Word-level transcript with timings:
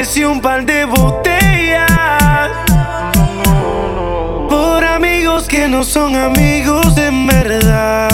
Y 0.00 0.24
un 0.24 0.40
par 0.40 0.64
de 0.64 0.86
botellas. 0.86 1.90
Por 4.48 4.82
amigos 4.82 5.46
que 5.46 5.68
no 5.68 5.84
son 5.84 6.16
amigos 6.16 6.96
en 6.96 7.26
verdad. 7.26 8.08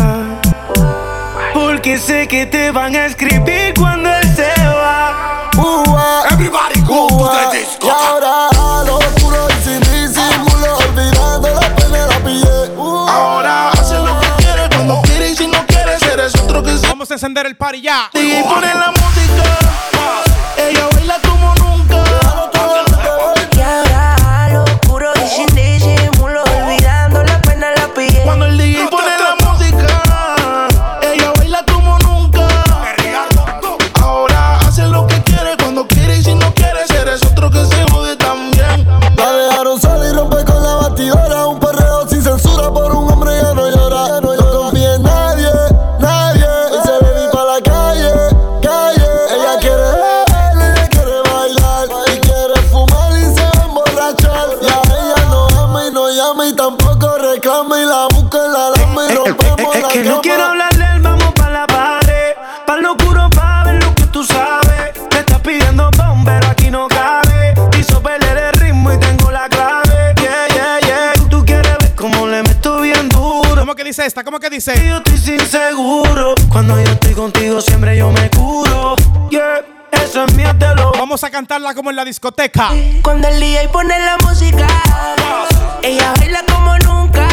Porque 1.54 1.96
sé 1.98 2.26
que 2.26 2.46
te 2.46 2.72
van 2.72 2.96
a 2.96 3.06
escribir 3.06 3.72
cuando 3.78 4.12
él 4.12 4.34
se 4.34 4.50
va. 4.66 5.48
Everybody 6.32 6.80
go 6.80 7.06
to 7.06 7.30
the 7.30 7.56
disco. 7.56 7.86
Y 7.86 7.90
ahora 7.90 8.48
a 8.48 8.82
lo 8.84 8.96
oscuro 8.96 9.46
y 9.48 9.62
sin 9.62 9.80
disimulo, 9.80 10.78
olvidando 10.78 11.48
la 11.54 11.76
pena 11.76 12.06
la 12.06 12.18
pillé. 12.18 12.68
Uh. 12.76 13.08
Ahora 13.08 13.70
hace 13.70 13.94
lo 13.94 14.18
que 14.18 14.26
quiere 14.42 14.68
cuando 14.74 15.02
quiere 15.02 15.30
y 15.30 15.36
si 15.36 15.46
no 15.46 15.64
quieres 15.68 16.02
eres 16.02 16.34
otro 16.34 16.64
que 16.64 16.76
se. 16.76 16.88
Vamos 16.88 17.08
a 17.12 17.14
encender 17.14 17.46
el 17.46 17.56
party 17.56 17.80
ya. 17.80 18.10
DJ 18.12 18.42
pone 18.42 18.74
la 18.74 18.90
música. 18.90 19.44
Ella 20.58 20.88
baila 20.92 21.20
como 21.22 21.54
nunca. 21.54 21.75
Oscuro 25.26 25.65
dice 73.96 74.08
esta? 74.08 74.24
¿Cómo 74.24 74.38
que 74.38 74.50
dice? 74.50 74.74
yo 74.86 74.98
estoy 74.98 75.16
sin 75.16 75.40
seguro. 75.40 76.34
Cuando 76.50 76.76
yo 76.76 76.92
estoy 76.92 77.14
contigo, 77.14 77.62
siempre 77.62 77.96
yo 77.96 78.10
me 78.10 78.28
curo. 78.28 78.94
Yeah, 79.30 79.64
eso 79.90 80.24
es 80.24 80.34
mío, 80.34 80.50
te 80.58 80.74
lo 80.74 80.92
Vamos 80.92 81.24
a 81.24 81.30
cantarla 81.30 81.74
como 81.74 81.88
en 81.88 81.96
la 81.96 82.04
discoteca. 82.04 82.72
Cuando 83.02 83.28
el 83.28 83.40
DJ 83.40 83.68
pone 83.68 83.98
la 83.98 84.18
música, 84.18 84.66
ella 85.82 86.12
baila 86.18 86.44
como 86.46 86.76
nunca. 86.78 87.25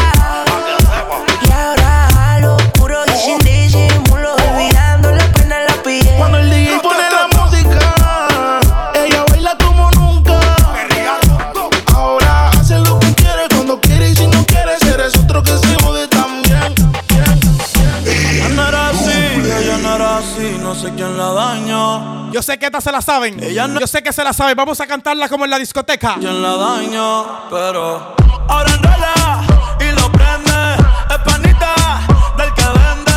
Yo 22.34 22.42
sé 22.42 22.58
que 22.58 22.66
esta 22.66 22.80
se 22.80 22.90
la 22.90 23.00
saben. 23.00 23.40
Ella 23.40 23.68
no- 23.68 23.78
Yo 23.78 23.86
sé 23.86 24.02
que 24.02 24.12
se 24.12 24.24
la 24.24 24.32
saben. 24.32 24.56
Vamos 24.56 24.80
a 24.80 24.88
cantarla 24.88 25.28
como 25.28 25.44
en 25.44 25.52
la 25.52 25.58
discoteca. 25.60 26.16
Quién 26.18 26.42
la 26.42 26.56
daño, 26.56 27.26
pero 27.48 28.16
ahora 28.48 28.70
enrola 28.74 29.44
y 29.78 29.92
lo 29.94 30.10
prende. 30.10 30.74
Es 31.10 31.18
panita 31.24 32.00
del 32.36 32.52
que 32.54 32.64
vende. 32.64 33.12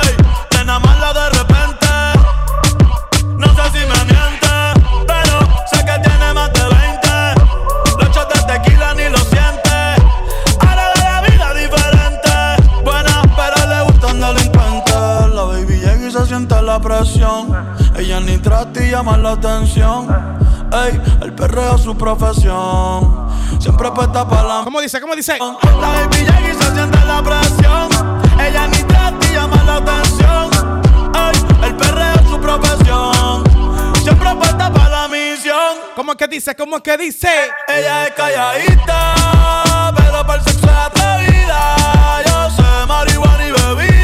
Ey, 0.00 0.64
más 0.66 0.98
la 0.98 1.12
de 1.12 1.28
repente. 1.28 1.88
No 3.36 3.48
sé 3.54 3.62
si 3.70 3.84
me 3.84 4.04
miente, 4.06 4.48
pero 5.06 5.40
sé 5.70 5.84
que 5.84 6.08
tiene 6.08 6.32
más 6.32 6.50
de 6.54 6.64
20. 6.64 8.02
Los 8.02 8.16
shots 8.16 8.34
de 8.46 8.52
tequila 8.54 8.94
ni 8.94 9.10
lo 9.10 9.18
siente. 9.18 9.76
Ahora 10.60 10.90
ve 10.96 11.04
la 11.04 11.20
vida 11.20 11.52
diferente. 11.52 12.82
Buena, 12.82 13.20
pero 13.36 13.68
le 13.68 13.82
gusta 13.92 14.06
un 14.06 14.20
delincuente. 14.22 14.92
La 15.34 15.42
baby 15.42 15.76
llega 15.80 16.06
y 16.08 16.10
se 16.10 16.24
siente 16.26 16.62
la 16.62 16.80
presión. 16.80 17.76
Ella 17.98 18.20
ni 18.20 18.38
trata 18.38 18.82
y 18.82 18.90
llama 18.90 19.16
la 19.16 19.32
atención. 19.32 20.06
Ey, 20.72 21.00
el 21.22 21.32
perreo 21.32 21.74
es 21.74 21.82
su 21.82 21.96
profesión. 21.96 23.28
Siempre 23.58 23.90
puesta 23.90 24.28
para 24.28 24.42
la 24.44 24.60
¿Cómo 24.64 24.80
dice? 24.80 25.00
¿Cómo 25.00 25.16
dice? 25.16 25.36
la 25.38 25.88
baby 25.88 26.18
llega 26.18 26.50
y 26.50 26.54
se 26.54 26.74
siente 26.74 26.98
la 27.06 27.22
presión. 27.22 27.88
Ella 28.40 28.68
ni 28.68 28.78
trata 28.84 29.26
y 29.26 29.32
llama 29.34 29.62
la 29.64 29.76
atención. 29.76 30.50
Ey, 31.14 31.66
el 31.68 31.74
perreo 31.76 32.14
es 32.14 32.30
su 32.30 32.40
profesión. 32.40 33.44
Siempre 34.02 34.34
puesta 34.36 34.72
para 34.72 34.88
la 34.88 35.08
misión. 35.08 35.78
¿Cómo 35.96 36.14
que 36.14 36.28
dice? 36.28 36.54
¿Cómo 36.54 36.80
que 36.80 36.96
dice? 36.96 37.28
Ella 37.66 38.06
es 38.06 38.12
calladita, 38.12 39.92
pero 39.96 40.24
para 40.24 40.34
el 40.38 40.44
sexo 40.44 40.66
es 40.66 40.72
atrevida. 40.72 41.76
Yo 42.26 42.50
sé 42.50 42.86
marihuana 42.86 43.44
y 43.44 43.50
bebida, 43.50 43.97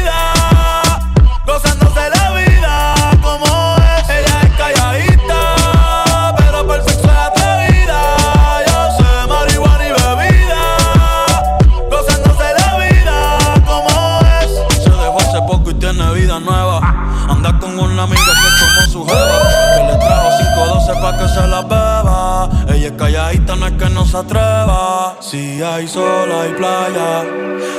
calladita, 23.05 23.55
no 23.55 23.77
que 23.77 23.89
no 23.89 24.05
se 24.05 24.17
atreva. 24.17 25.17
Si 25.19 25.61
hay 25.61 25.87
sol, 25.87 26.31
hay 26.31 26.51
playa. 26.53 27.23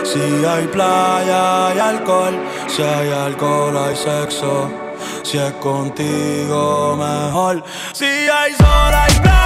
Si 0.05 0.45
hay 0.45 0.67
playa, 0.69 1.69
hay 1.69 1.79
alcohol. 1.79 2.35
Si 2.69 2.83
hay 2.83 3.11
alcohol, 3.11 3.77
hay 3.77 3.97
sexo. 3.97 4.71
Si 5.25 5.39
es 5.39 5.53
contigo, 5.55 6.97
mejor. 6.97 7.65
Si 7.93 8.05
hay 8.05 8.53
sol, 8.55 8.95
hay 8.95 9.15
playa. 9.21 9.46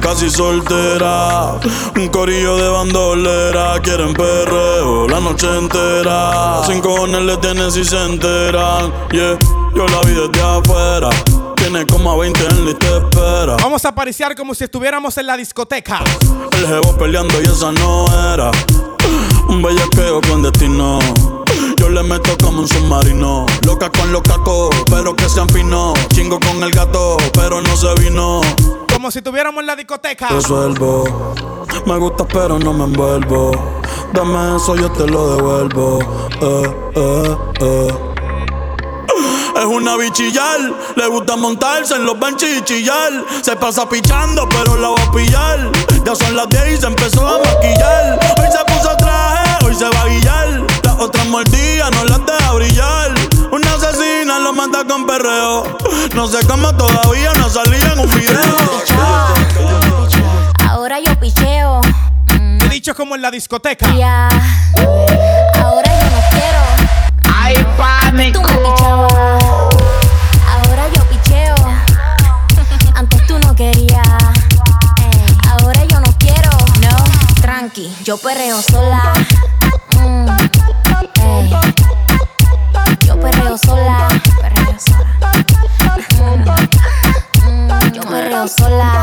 Casi 0.00 0.30
soltera. 0.30 1.58
Un 1.96 2.08
corillo 2.08 2.56
de 2.56 2.68
bandolera. 2.68 3.80
Quieren 3.82 4.14
perreo 4.14 5.06
la 5.08 5.20
noche 5.20 5.46
entera. 5.58 6.62
Sin 6.66 6.80
cojones 6.80 7.22
le 7.22 7.36
tienen 7.38 7.70
si 7.70 7.84
se 7.84 8.02
enteran. 8.04 8.92
Yeah, 9.12 9.38
yo 9.74 9.86
la 9.86 10.00
vi 10.06 10.14
desde 10.14 10.42
afuera. 10.42 11.10
Tiene 11.64 11.86
como 11.86 12.10
a 12.10 12.16
20 12.18 12.44
en 12.44 12.64
de 12.66 12.72
espera. 12.72 13.56
Vamos 13.56 13.86
a 13.86 13.88
apariciar 13.88 14.34
como 14.34 14.54
si 14.54 14.64
estuviéramos 14.64 15.16
en 15.16 15.26
la 15.26 15.34
discoteca. 15.34 16.04
El 16.52 16.66
jevo 16.66 16.94
peleando 16.98 17.40
y 17.40 17.46
esa 17.46 17.72
no 17.72 18.04
era. 18.34 18.50
Un 19.48 19.62
bellaqueo 19.62 20.20
con 20.28 20.42
destino. 20.42 20.98
Yo 21.78 21.88
le 21.88 22.02
meto 22.02 22.36
como 22.36 22.60
un 22.60 22.68
submarino. 22.68 23.46
Loca 23.64 23.90
con 23.90 24.12
los 24.12 24.20
cacos, 24.20 24.76
pero 24.90 25.16
que 25.16 25.26
sean 25.26 25.48
finos. 25.48 25.98
Chingo 26.08 26.38
con 26.38 26.62
el 26.62 26.70
gato, 26.70 27.16
pero 27.32 27.62
no 27.62 27.74
se 27.78 27.94
vino. 27.94 28.42
Como 28.92 29.10
si 29.10 29.20
estuviéramos 29.20 29.62
en 29.62 29.66
la 29.66 29.74
discoteca. 29.74 30.28
Resuelvo. 30.28 31.34
Me 31.86 31.96
gusta, 31.96 32.28
pero 32.28 32.58
no 32.58 32.74
me 32.74 32.84
envuelvo. 32.84 33.52
Dame 34.12 34.56
eso, 34.56 34.76
yo 34.76 34.92
te 34.92 35.06
lo 35.06 35.34
devuelvo. 35.34 35.98
Eh, 36.42 36.76
eh, 36.94 37.36
eh. 37.60 38.13
Es 39.56 39.64
una 39.64 39.96
bichillar, 39.96 40.58
le 40.96 41.06
gusta 41.06 41.36
montarse 41.36 41.94
en 41.94 42.04
los 42.04 42.18
benches 42.18 42.58
y 42.58 42.62
chillar. 42.62 43.12
Se 43.42 43.54
pasa 43.56 43.88
pichando, 43.88 44.48
pero 44.48 44.76
la 44.76 44.88
va 44.88 45.02
a 45.02 45.12
pillar. 45.12 45.70
Ya 46.04 46.14
son 46.14 46.36
las 46.36 46.48
10 46.48 46.72
y 46.72 46.76
se 46.80 46.86
empezó 46.86 47.26
a 47.26 47.38
maquillar. 47.38 48.18
Hoy 48.38 48.46
se 48.50 48.64
puso 48.72 48.96
traje, 48.96 49.64
hoy 49.64 49.74
se 49.74 49.88
va 49.88 50.02
a 50.02 50.06
guillar. 50.06 50.48
Las 50.82 50.94
otras 51.00 51.26
mordidas 51.26 51.90
no 51.92 52.04
las 52.04 52.26
deja 52.26 52.52
brillar. 52.52 53.14
Una 53.52 53.74
asesina 53.74 54.38
lo 54.40 54.52
mata 54.52 54.84
con 54.84 55.06
perreo. 55.06 55.78
No 56.14 56.26
sé 56.26 56.44
cómo 56.46 56.74
todavía 56.76 57.32
no 57.34 57.48
salía 57.48 57.92
en 57.92 58.00
un 58.00 58.10
video. 58.10 58.40
Ahora 60.68 60.98
yo 61.00 61.18
picheo. 61.20 61.80
Mm, 62.38 62.62
He 62.62 62.68
dicho 62.68 62.94
como 62.94 63.14
en 63.14 63.22
la 63.22 63.30
discoteca. 63.30 63.94
ya. 63.94 64.28
Ahora 65.62 65.90
yo 66.00 66.10
no 66.10 66.22
quiero. 66.30 67.13
Ay, 67.36 67.54
Tú 67.54 67.60
me 67.60 67.64
pánico. 67.76 68.42
Ahora 70.50 70.88
yo 70.94 71.02
picheo. 71.04 71.54
Antes 72.94 73.26
tú 73.26 73.38
no 73.38 73.54
querías. 73.54 74.06
Ahora 75.50 75.84
yo 75.84 76.00
no 76.00 76.12
quiero. 76.18 76.50
No, 76.80 76.96
tranqui. 77.40 77.94
Yo 78.04 78.16
perreo 78.18 78.62
sola. 78.62 79.12
Mm. 79.98 80.26
Yo 83.06 83.20
perreo 83.20 83.58
sola. 83.58 84.08
Perreo 84.40 84.78
sola. 84.78 85.04
Mm, 86.20 87.50
mm, 87.50 87.92
yo 87.92 88.02
perreo 88.02 88.48
sola. 88.48 89.02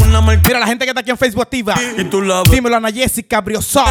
Una 0.00 0.20
la 0.60 0.66
gente 0.66 0.84
que 0.84 0.90
está 0.90 1.00
aquí 1.00 1.10
en 1.10 1.18
Facebook 1.18 1.42
activa. 1.42 1.74
y 1.96 2.04
tú 2.04 2.22
la 2.22 2.42
ves. 2.42 2.50
Dímelo 2.50 2.76
Ana 2.76 2.90
Jessica 2.90 3.40
Briosó. 3.40 3.84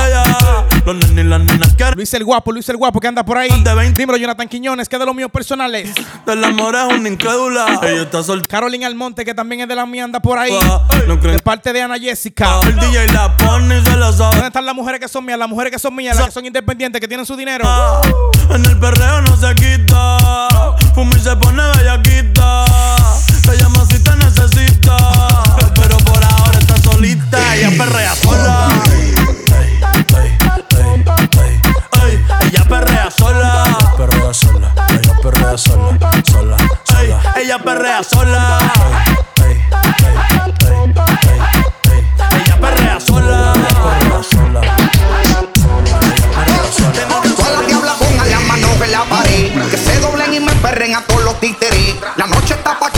Los 0.85 0.95
nenes 1.09 1.25
las 1.25 1.41
nenas. 1.41 1.75
Luis 1.95 2.13
el 2.13 2.23
guapo, 2.23 2.51
Luis 2.51 2.67
el 2.69 2.77
guapo 2.77 2.99
que 2.99 3.07
anda 3.07 3.23
por 3.25 3.37
ahí. 3.37 3.49
De 3.63 3.73
20. 3.73 3.99
Dímelo 4.01 4.17
Jonathan 4.17 4.47
Quiñones, 4.47 4.87
que 4.87 4.95
es 4.95 4.99
de 4.99 5.05
los 5.05 5.15
míos 5.15 5.29
personales. 5.31 5.89
Del 6.25 6.43
amor 6.43 6.75
es 6.75 6.97
una 6.97 7.09
incrédula. 7.09 7.79
Ella 7.83 8.03
está 8.03 8.23
soltera. 8.23 8.47
Carolina 8.49 8.87
Almonte, 8.87 9.25
que 9.25 9.33
también 9.33 9.61
es 9.61 9.67
de 9.67 9.75
la 9.75 9.85
mía, 9.85 10.03
anda 10.03 10.19
por 10.19 10.37
ahí. 10.37 10.51
No 11.07 11.19
creen 11.19 11.37
De 11.37 11.43
parte 11.43 11.73
de 11.73 11.81
Ana 11.81 11.97
Jessica. 11.99 12.59
El 12.63 12.75
DJ 12.75 13.07
la 13.13 13.35
pone 13.37 13.79
y 13.79 13.83
se 13.83 13.95
la 13.95 14.11
¿Dónde 14.11 14.17
sabe. 14.37 14.47
están 14.47 14.65
las 14.65 14.75
mujeres 14.75 14.99
que 14.99 15.07
son 15.07 15.25
mías? 15.25 15.39
Las 15.39 15.49
mujeres 15.49 15.71
que 15.71 15.79
son 15.79 15.95
mías, 15.95 16.15
las 16.15 16.25
que 16.27 16.31
son 16.31 16.45
independientes, 16.45 16.99
que 17.01 17.07
tienen 17.07 17.25
su 17.25 17.35
dinero. 17.35 17.65
En 18.49 18.65
el 18.65 18.77
perreo 18.79 19.21
no 19.21 19.35
se 19.37 19.53
quita. 19.55 20.17
Fuma 20.93 21.11
y 21.15 21.19
se 21.19 21.35
pone 21.37 21.63
bellaquita. 21.77 22.65
Ella 27.33 27.69
perrea 27.77 28.15
sola. 28.15 28.67
Ella 32.41 32.63
perrea 32.67 33.09
sola. 33.11 33.77
Perrea 33.97 34.33
sola, 34.33 34.73
ella 34.89 35.13
perrea 35.21 35.57
sola, 35.57 35.97
sola, 36.29 36.57
Ey, 36.99 37.13
ella 37.43 37.59
perrea 37.59 38.03
sola. 38.03 38.57
Ella 42.33 42.57
perrea 42.59 42.99
sola. 42.99 43.53
perrea 43.53 44.23
sola. 44.23 44.61
Todas 47.35 47.53
las 47.53 47.67
diablas 47.67 47.95
pongan 47.97 48.29
las 48.29 48.41
manos 48.43 48.81
en 48.81 48.91
la 48.91 49.03
pared. 49.05 49.69
Que 49.69 49.77
se 49.77 49.99
doblen 49.99 50.33
y 50.33 50.39
me 50.39 50.53
perren 50.55 50.95
a 50.95 51.01
todos 51.05 51.23
los 51.23 51.39
títeres. 51.39 51.95
La 52.17 52.27
noche 52.27 52.55
está 52.55 52.77
pa' 52.79 52.90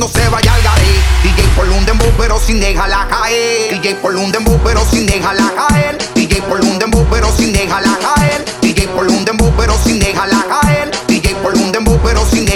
mundo 0.00 0.18
se 0.18 0.28
vaya 0.30 0.54
al 0.54 0.62
garé. 0.62 0.86
DJ 1.22 1.42
por 1.54 1.68
un 1.68 1.84
dembow 1.84 2.10
pero 2.16 2.40
sin 2.40 2.58
dejarla 2.58 3.06
caer. 3.10 3.70
DJ 3.70 3.96
por 3.96 4.16
un 4.16 4.32
dembow 4.32 4.58
pero 4.64 4.82
sin 4.90 5.06
dejarla 5.06 5.52
caer. 5.54 5.98
DJ 6.14 6.40
por 6.42 6.60
un 6.64 6.78
dembow 6.78 7.06
pero 7.10 7.30
sin 7.36 7.52
dejarla 7.52 7.98
caer. 7.98 8.44
DJ 8.62 8.88
por 8.88 9.06
un 9.08 9.24
pero 9.58 9.76
sin 9.84 9.98
dejarla 9.98 10.44
caer. 10.48 10.90
DJ 11.06 11.34
por 11.42 11.54
un 11.54 11.70
dembow 11.72 12.00
pero 12.02 12.24
sin 12.30 12.46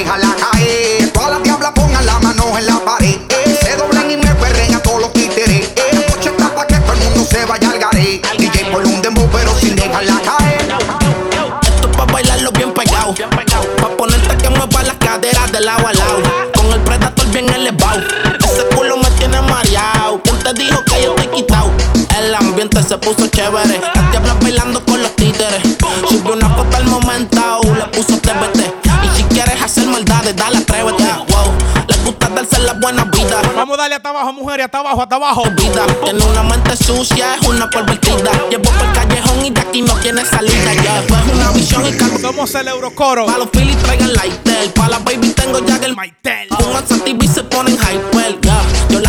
puso 23.05 23.27
chévere. 23.29 23.81
Las 23.95 24.11
diablas 24.11 24.41
bailando 24.41 24.85
con 24.85 25.03
los 25.03 25.15
títeres. 25.15 25.63
Subió 26.09 26.35
una 26.35 26.49
foto 26.49 26.77
al 26.77 26.85
momento. 26.87 27.61
Le 27.77 27.85
puso 27.87 28.19
TBT. 28.19 28.61
Y 29.05 29.17
si 29.17 29.23
quieres 29.25 29.61
hacer 29.63 29.87
maldades, 29.87 30.35
dale, 30.35 30.59
atrévete. 30.59 31.05
Wow. 31.05 31.53
Les 31.89 32.05
gusta 32.05 32.29
darse 32.31 32.59
la 32.61 32.73
buena 32.75 33.05
vida. 33.05 33.43
Vamos 33.55 33.79
a 33.79 33.83
darle 33.83 33.97
hasta 33.97 34.09
abajo, 34.09 34.33
mujeres, 34.33 34.65
hasta 34.65 34.79
abajo, 34.79 35.03
hasta 35.03 35.17
abajo. 35.17 35.43
vida. 35.57 35.87
Tiene 36.03 36.25
una 36.25 36.43
mente 36.43 36.77
sucia, 36.77 37.35
es 37.35 37.47
una 37.47 37.69
pervertida. 37.69 38.31
Llevo 38.51 38.65
por 38.65 38.87
el 38.87 38.93
callejón 38.93 39.45
y 39.45 39.51
de 39.51 39.61
aquí 39.61 39.83
no 39.83 39.95
tiene 39.97 40.25
salida. 40.25 40.75
Ya 40.83 41.03
fue 41.07 41.35
una 41.35 41.51
visión 41.51 41.87
y 41.87 41.93
calma. 41.93 42.19
Somos 42.19 42.55
el 42.55 42.69
Eurocoro. 42.69 43.27
Pa' 43.27 43.39
los 43.39 43.51
Phillies 43.51 43.77
traigan 43.83 44.13
lighter. 44.15 44.73
Pa' 44.73 44.89
las 44.89 45.05
baby 45.05 45.29
tengo 45.31 45.59
Jagger 45.67 45.95
Maitel. 45.95 46.49
Fuman 46.59 46.87
sativa 46.89 47.25
y 47.25 47.29
se 47.29 47.45
ponen 47.45 47.75
hyper. 47.77 48.41
Ya, 48.41 48.63
yo 48.89 49.01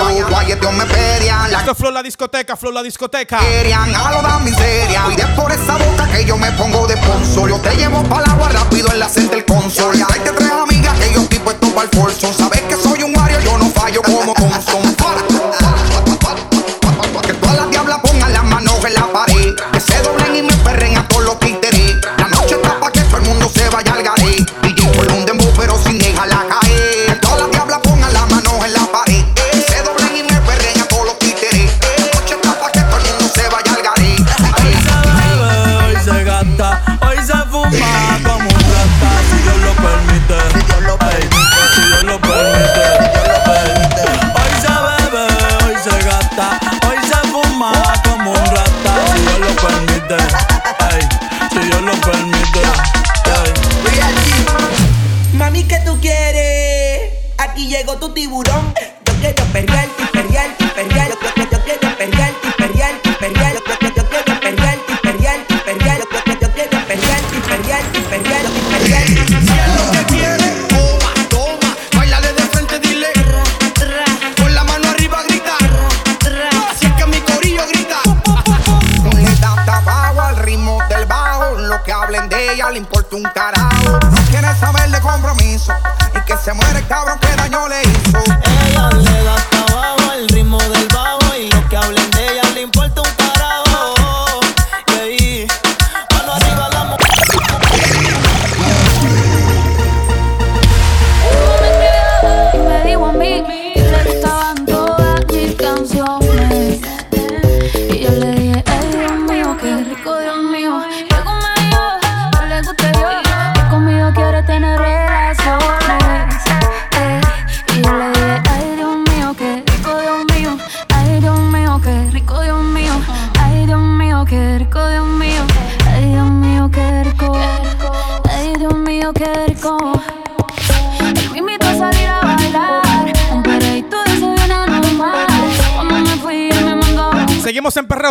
amor, 0.00 0.30
guayeteo 0.30 0.72
me 0.72 0.84
pedían. 0.86 1.50
La... 1.50 1.58
Esto 1.58 1.72
es 1.72 1.78
Flor 1.78 1.92
la 1.92 2.02
discoteca, 2.02 2.56
Flor 2.56 2.74
la 2.74 2.82
discoteca. 2.82 3.38
Querían 3.38 3.94
a 3.94 4.12
lo 4.12 4.22
da 4.22 4.38
miseria. 4.40 5.02
Cuide 5.04 5.26
por 5.28 5.52
esa 5.52 5.76
boca 5.76 6.08
que 6.10 6.24
yo 6.24 6.36
me 6.36 6.50
pongo 6.52 6.86
de 6.86 6.96
sponsor. 6.96 7.48
Yo 7.48 7.58
te 7.60 7.76
llevo 7.76 8.02
para 8.04 8.24
el 8.24 8.30
agua 8.30 8.48
rápido 8.48 8.90
en 8.92 8.98
la 8.98 9.08
senda 9.08 9.32
del 9.32 9.44
consol. 9.44 9.96
Y 9.96 10.02
hay 10.02 10.20
tres 10.20 10.50
amigas 10.50 10.98
que 10.98 11.14
yo 11.14 11.20
estoy 11.22 11.38
puesto 11.38 11.68
para 11.74 11.88
el 11.88 11.96
forzo. 11.96 12.32
Sabes 12.32 12.62
que 12.62 12.76
soy 12.76 13.02
un 13.02 13.16
wario, 13.16 13.40
yo 13.40 13.58
no 13.58 13.70
fallo 13.70 14.02
como 14.02 14.34
Thompson. 14.34 15.35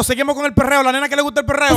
seguimos 0.05 0.35
con 0.35 0.45
el 0.45 0.53
perreo. 0.53 0.83
La 0.83 0.91
nena 0.91 1.09
que 1.09 1.15
le 1.15 1.21
gusta 1.21 1.41
el 1.41 1.45
perreo. 1.45 1.75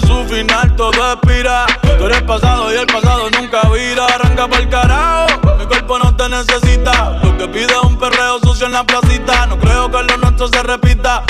su 0.00 0.24
final 0.24 0.74
todo 0.76 1.12
expira. 1.12 1.66
Tú 1.98 2.06
eres 2.06 2.22
pasado 2.22 2.72
y 2.72 2.76
el 2.76 2.86
pasado 2.86 3.30
nunca 3.30 3.68
vira. 3.68 4.06
Arranca 4.06 4.48
el 4.58 4.68
carajo, 4.68 5.56
mi 5.58 5.66
cuerpo 5.66 5.98
no 5.98 6.14
te 6.16 6.28
necesita. 6.28 7.18
Lo 7.22 7.36
que 7.36 7.48
pide 7.48 7.72
es 7.72 7.82
un 7.82 7.98
perreo 7.98 8.38
sucio 8.40 8.66
en 8.66 8.72
la 8.72 8.84
placita. 8.84 9.46
No 9.46 9.58
creo 9.58 9.90
que 9.90 10.02
lo 10.02 10.16
nuestro 10.18 10.48
se 10.48 10.62
repita. 10.62 11.24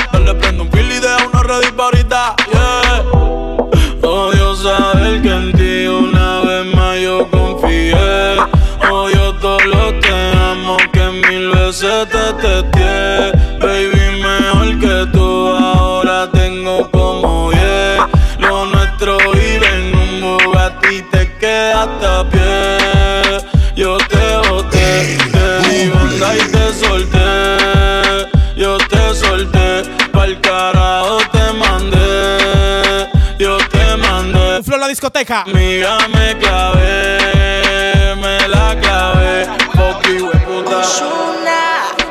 Discoteca. 35.30 35.42
Amiga, 35.42 35.98
me 36.08 36.36
clavé, 36.38 38.16
me 38.16 38.48
la 38.48 38.76
clavé. 38.80 39.46
Poqui, 39.74 40.18
puta. 40.46 40.78
Osuna, 40.78 41.60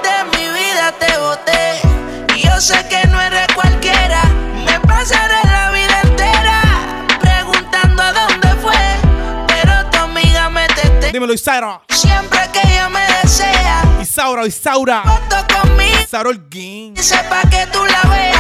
de 0.04 0.38
mi 0.38 0.46
vida 0.50 0.94
te 0.98 1.18
boté. 1.18 1.82
Y 2.36 2.48
yo 2.48 2.60
sé 2.62 2.86
que 2.88 3.06
no 3.08 3.22
eres 3.22 3.48
cualquiera. 3.54 4.22
Me 4.66 4.80
pasaré 4.82 5.40
la 5.44 5.72
vida 5.72 6.02
entera 6.04 6.62
preguntando 7.20 8.04
a 8.04 8.14
dónde 8.14 8.48
fue. 8.62 8.78
Pero 9.48 9.90
tu 9.92 9.98
amiga 10.00 10.50
me 10.50 10.68
tete. 10.68 11.12
Dímelo, 11.12 11.34
Isaura. 11.34 11.82
Siempre 11.90 12.40
que 12.54 12.62
ella 12.68 12.90
me 12.90 13.02
desea, 13.22 13.84
Isaura, 14.02 14.46
Isaura. 14.46 15.04
foto 15.04 15.62
conmigo. 15.62 16.00
Isaura 16.00 16.30
Holguín. 16.30 16.96
Sepa 16.98 17.42
que 17.50 17.68
tú 17.72 17.86
la 17.86 18.10
veas. 18.10 18.39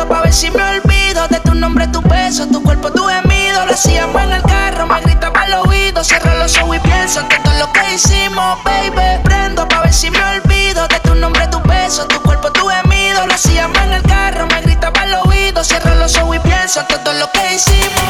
Prendo 0.00 0.14
pa' 0.14 0.22
ver 0.22 0.32
si 0.32 0.50
me 0.50 0.62
olvido 0.62 1.28
de 1.28 1.40
tu 1.40 1.54
nombre, 1.54 1.86
tu 1.88 2.00
peso, 2.00 2.46
tu 2.48 2.62
cuerpo, 2.62 2.90
tu 2.90 3.04
gemido. 3.06 3.66
Lo 3.66 3.74
hacíamos 3.74 4.22
en 4.22 4.32
el 4.32 4.42
carro, 4.42 4.86
me 4.86 4.98
gritaba 5.02 5.42
al 5.42 5.52
oído. 5.52 6.02
Cierro 6.02 6.34
los 6.38 6.56
ojos 6.56 6.76
y 6.76 6.78
pienso 6.78 7.20
en 7.20 7.28
todo 7.42 7.52
lo 7.58 7.70
que 7.70 7.94
hicimos, 7.94 8.64
baby. 8.64 9.22
Prendo 9.24 9.68
pa' 9.68 9.82
ver 9.82 9.92
si 9.92 10.10
me 10.10 10.18
olvido 10.18 10.88
de 10.88 10.98
tu 11.00 11.14
nombre, 11.14 11.46
tu 11.48 11.60
peso, 11.64 12.06
tu 12.06 12.18
cuerpo, 12.22 12.50
tu 12.50 12.66
gemido. 12.66 13.26
Lo 13.26 13.34
hacíamos 13.34 13.76
en 13.76 13.92
el 13.92 14.02
carro, 14.04 14.46
me 14.46 14.62
gritaba 14.62 15.02
al 15.02 15.14
oído. 15.26 15.62
Cierro 15.62 15.94
los 15.96 16.16
ojos 16.16 16.36
y 16.36 16.38
pienso 16.38 16.80
en 16.80 16.86
todo 16.86 17.12
lo 17.12 17.30
que 17.32 17.56
hicimos. 17.56 18.02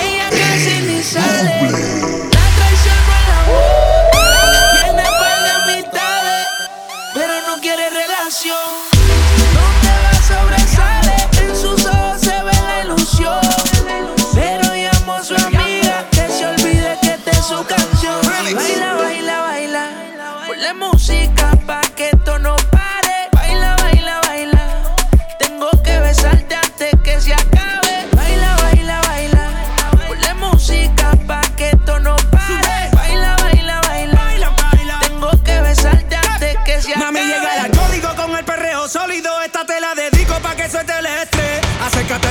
Ella 0.00 0.30
casi 0.30 0.80
ni 0.86 1.02
sale. 1.02 2.35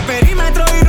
Perímetro 0.05 0.63
y 0.81 0.84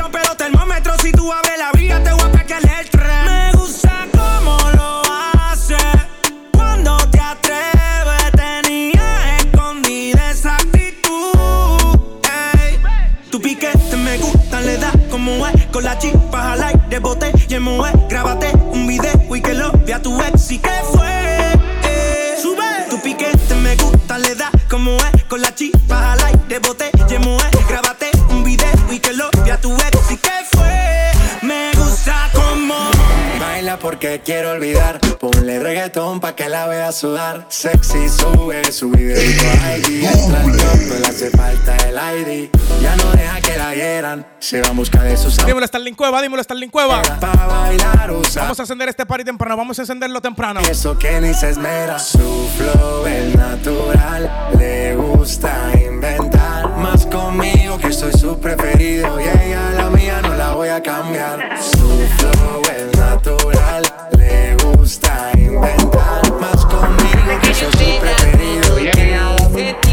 porque 33.97 34.21
quiero 34.23 34.51
olvidar. 34.51 34.99
Ponle 35.19 35.59
reggaetón 35.59 36.19
pa' 36.19 36.35
que 36.35 36.47
la 36.49 36.67
vea 36.67 36.91
sudar. 36.91 37.47
Sexy 37.49 38.07
sube 38.07 38.71
su 38.71 38.91
videito 38.91 39.43
a 39.63 39.77
IG. 39.77 40.05
Entra 40.05 40.41
al 40.41 40.55
top, 40.55 40.75
no 40.87 40.99
le 40.99 41.07
hace 41.07 41.31
falta 41.31 41.75
el 41.77 41.95
ID. 41.95 42.49
Ya 42.79 42.95
no 42.95 43.11
deja 43.13 43.41
que 43.41 43.57
la 43.57 43.73
hieran. 43.73 44.27
Se 44.37 44.61
va 44.61 44.67
en 44.67 44.77
busca 44.77 45.01
de 45.01 45.17
sus 45.17 45.35
Dímelo, 45.43 45.65
Starling 45.65 45.95
Cueva, 45.95 46.21
dímelo, 46.21 46.43
Starling 46.43 46.69
Cueva. 46.69 47.01
para 47.01 47.47
bailar 47.47 48.11
usa. 48.11 48.43
Vamos 48.43 48.59
a 48.59 48.63
encender 48.63 48.87
este 48.89 49.03
party 49.03 49.23
temprano, 49.23 49.57
vamos 49.57 49.79
a 49.79 49.81
encenderlo 49.81 50.21
temprano. 50.21 50.59
Eso 50.59 50.95
que 50.99 51.19
ni 51.19 51.33
se 51.33 51.49
esmera. 51.49 51.97
Su 51.97 52.47
flow 52.55 53.07
es 53.07 53.35
natural. 53.35 54.51
Le 54.59 54.95
gusta 54.95 55.71
inventar. 55.73 56.69
Más 56.77 57.07
conmigo 57.07 57.79
que 57.79 57.91
soy 57.91 58.13
su 58.13 58.39
preferido. 58.39 59.19
Y 59.19 59.23
ella 59.23 59.71
la 59.71 59.89
mía 59.89 60.21
no 60.21 60.35
la 60.35 60.53
voy 60.53 60.69
a 60.69 60.83
cambiar. 60.83 61.57
Su 61.59 62.07
flow 62.19 62.66
gusta 64.87 65.31
inventar. 65.37 66.21
Más 66.39 66.65
conmigo 66.65 67.39
que 67.41 67.53
soy 67.53 67.71
su 67.73 67.99
preferido. 67.99 69.86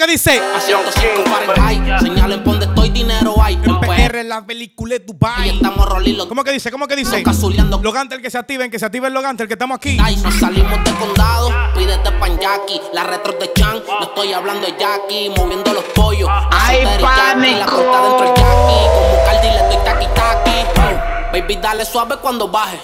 Que 0.00 0.12
dice? 0.12 0.40
Haciendo 0.56 0.90
cinco 0.92 1.28
Fahrenheit. 1.28 2.00
Señalen 2.00 2.42
ponde 2.42 2.64
estoy, 2.64 2.88
dinero 2.88 3.34
hay. 3.40 3.54
En 3.62 3.80
PR, 3.80 4.24
la 4.24 4.44
película 4.44 4.94
de 4.94 5.00
Dubai. 5.00 5.48
Y 5.48 5.56
estamos 5.56 5.86
rolando. 5.86 6.26
¿Cómo 6.26 6.42
que 6.42 6.52
dice? 6.52 6.70
¿Cómo 6.70 6.88
que 6.88 6.96
dice? 6.96 7.22
Cazuleando. 7.22 7.80
Logantel 7.82 8.22
que 8.22 8.30
se 8.30 8.38
activen, 8.38 8.70
que 8.70 8.78
se 8.78 8.86
active 8.86 9.08
el 9.08 9.14
Logantel, 9.14 9.46
que 9.46 9.54
estamos 9.54 9.76
aquí. 9.76 9.98
Ay, 10.02 10.16
nos 10.16 10.34
salimos 10.34 10.82
de 10.84 10.92
condado, 10.92 11.52
pídete 11.76 12.10
pan 12.12 12.38
Jackie. 12.38 12.80
La 12.94 13.04
retro 13.04 13.34
de 13.34 13.52
Chan, 13.52 13.82
no 13.86 14.02
estoy 14.02 14.32
hablando 14.32 14.66
de 14.66 14.74
Jackie. 14.78 15.30
Moviendo 15.36 15.72
los 15.74 15.84
pollos. 15.94 16.28
Ay, 16.50 16.78
pánico. 17.00 17.58
La 17.58 17.66
corta 17.66 18.02
dentro 18.02 18.26
del 18.26 18.34
Jackie. 18.36 18.86
Como 18.94 19.24
Cardi 19.26 19.48
le 19.48 19.62
doy 19.68 19.84
taqui 19.84 20.06
taqui. 20.14 20.50
Oh, 20.76 21.32
baby, 21.32 21.56
dale 21.56 21.84
suave 21.84 22.16
cuando 22.16 22.48
baje. 22.48 22.80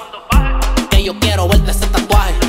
Que 0.90 1.02
yo 1.02 1.18
quiero 1.18 1.48
verte 1.48 1.70
ese 1.70 1.86
tatuaje. 1.86 2.45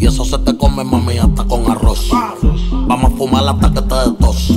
Y 0.00 0.06
eso 0.06 0.24
se 0.24 0.38
te 0.38 0.56
come, 0.56 0.84
mami, 0.84 1.18
hasta 1.18 1.44
con 1.44 1.70
arroz. 1.70 2.08
Vamos 2.10 3.12
a 3.12 3.16
fumar 3.16 3.46
hasta 3.48 3.72
que 3.72 3.82
te 3.82 3.94
des 3.94 4.18
tos. 4.18 4.52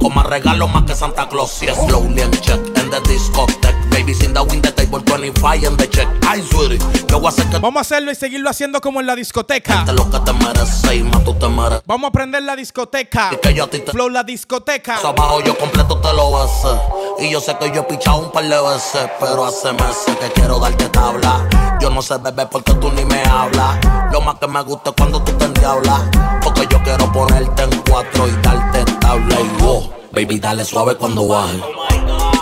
Como 0.00 0.22
regalo 0.22 0.68
más 0.68 0.82
que 0.84 0.94
Santa 0.94 1.26
Claus. 1.28 1.62
Y 1.62 1.66
slowly 1.68 2.20
and 2.20 2.38
check 2.40 2.60
in 2.76 2.90
the 2.90 3.00
discotheque. 3.08 3.74
Babies 3.90 4.22
in 4.22 4.34
the 4.34 4.40
wing 4.42 4.60
the 4.60 4.70
table 4.72 5.00
25 5.00 5.64
in 5.66 5.76
the 5.78 5.88
check. 5.88 6.06
Ay, 6.26 6.42
sweetie, 6.42 6.78
yo 7.08 7.18
voy 7.20 7.26
a 7.26 7.28
hacer 7.30 7.46
que 7.48 7.58
Vamos 7.58 7.78
a 7.78 7.80
hacerlo 7.80 8.10
y 8.10 8.14
seguirlo 8.14 8.50
haciendo 8.50 8.80
como 8.82 9.00
en 9.00 9.06
la 9.06 9.14
discoteca. 9.16 9.84
te 9.86 9.92
lo 9.94 10.10
que 10.10 10.18
te 10.18 10.32
mereces 10.34 10.92
y 10.94 11.02
más 11.04 11.24
tú 11.24 11.32
te 11.34 11.48
mereces. 11.48 11.82
Vamos 11.86 12.04
a 12.04 12.08
aprender 12.08 12.42
la 12.42 12.54
discoteca. 12.56 13.30
Y 13.32 13.36
que 13.36 13.54
yo 13.54 13.64
a 13.64 13.66
ti 13.68 13.78
te- 13.78 13.92
Flow 13.92 14.10
la 14.10 14.24
discoteca. 14.24 14.96
Eso 14.98 15.08
abajo 15.08 15.40
yo 15.42 15.56
completo 15.56 15.96
te 16.00 16.12
lo 16.12 16.32
besé. 16.32 17.24
Y 17.26 17.30
yo 17.30 17.40
sé 17.40 17.56
que 17.58 17.70
yo 17.72 17.80
he 17.82 17.84
pichado 17.84 18.18
un 18.18 18.30
par 18.32 18.44
de 18.46 18.60
veces. 18.60 19.08
Pero 19.20 19.44
hace 19.46 19.72
meses 19.72 20.16
que 20.20 20.32
quiero 20.34 20.58
darte 20.58 20.86
tabla. 20.90 21.73
Yo 21.84 21.90
no 21.90 22.00
sé 22.00 22.16
beber 22.16 22.48
porque 22.48 22.72
tú 22.72 22.90
ni 22.92 23.04
me 23.04 23.22
hablas. 23.24 23.78
Lo 24.10 24.22
más 24.22 24.36
que 24.36 24.46
me 24.46 24.62
gusta 24.62 24.88
es 24.88 24.96
cuando 24.96 25.22
tú 25.22 25.32
te 25.32 25.44
endiablas. 25.44 26.00
Porque 26.42 26.66
yo 26.70 26.82
quiero 26.82 27.12
ponerte 27.12 27.62
en 27.62 27.82
cuatro 27.82 28.26
y 28.26 28.30
darte 28.40 28.90
tabla. 29.02 29.36
Y 29.38 29.62
wow, 29.62 29.92
baby, 30.10 30.38
dale 30.38 30.64
suave 30.64 30.96
cuando 30.96 31.28
baje. 31.28 31.60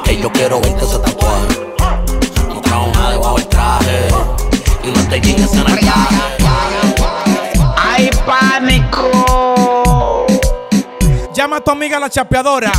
Que 0.04 0.20
yo 0.20 0.30
quiero 0.30 0.60
verte 0.60 0.84
ese 0.84 0.96
tatuaje. 0.96 1.74
No 2.50 2.60
trajo 2.60 2.86
nada 2.94 3.10
debajo 3.10 3.36
del 3.38 3.48
traje. 3.48 4.08
Y 4.84 4.90
no 4.92 5.08
te 5.08 5.20
llegues 5.20 5.52
en 5.54 5.66
el 5.66 5.80
traje. 5.80 6.16
¡Ay, 7.76 8.10
pánico! 8.24 10.24
Llama 11.34 11.56
a 11.56 11.60
tu 11.62 11.72
amiga 11.72 11.98
la 11.98 12.08
chapeadora 12.08 12.70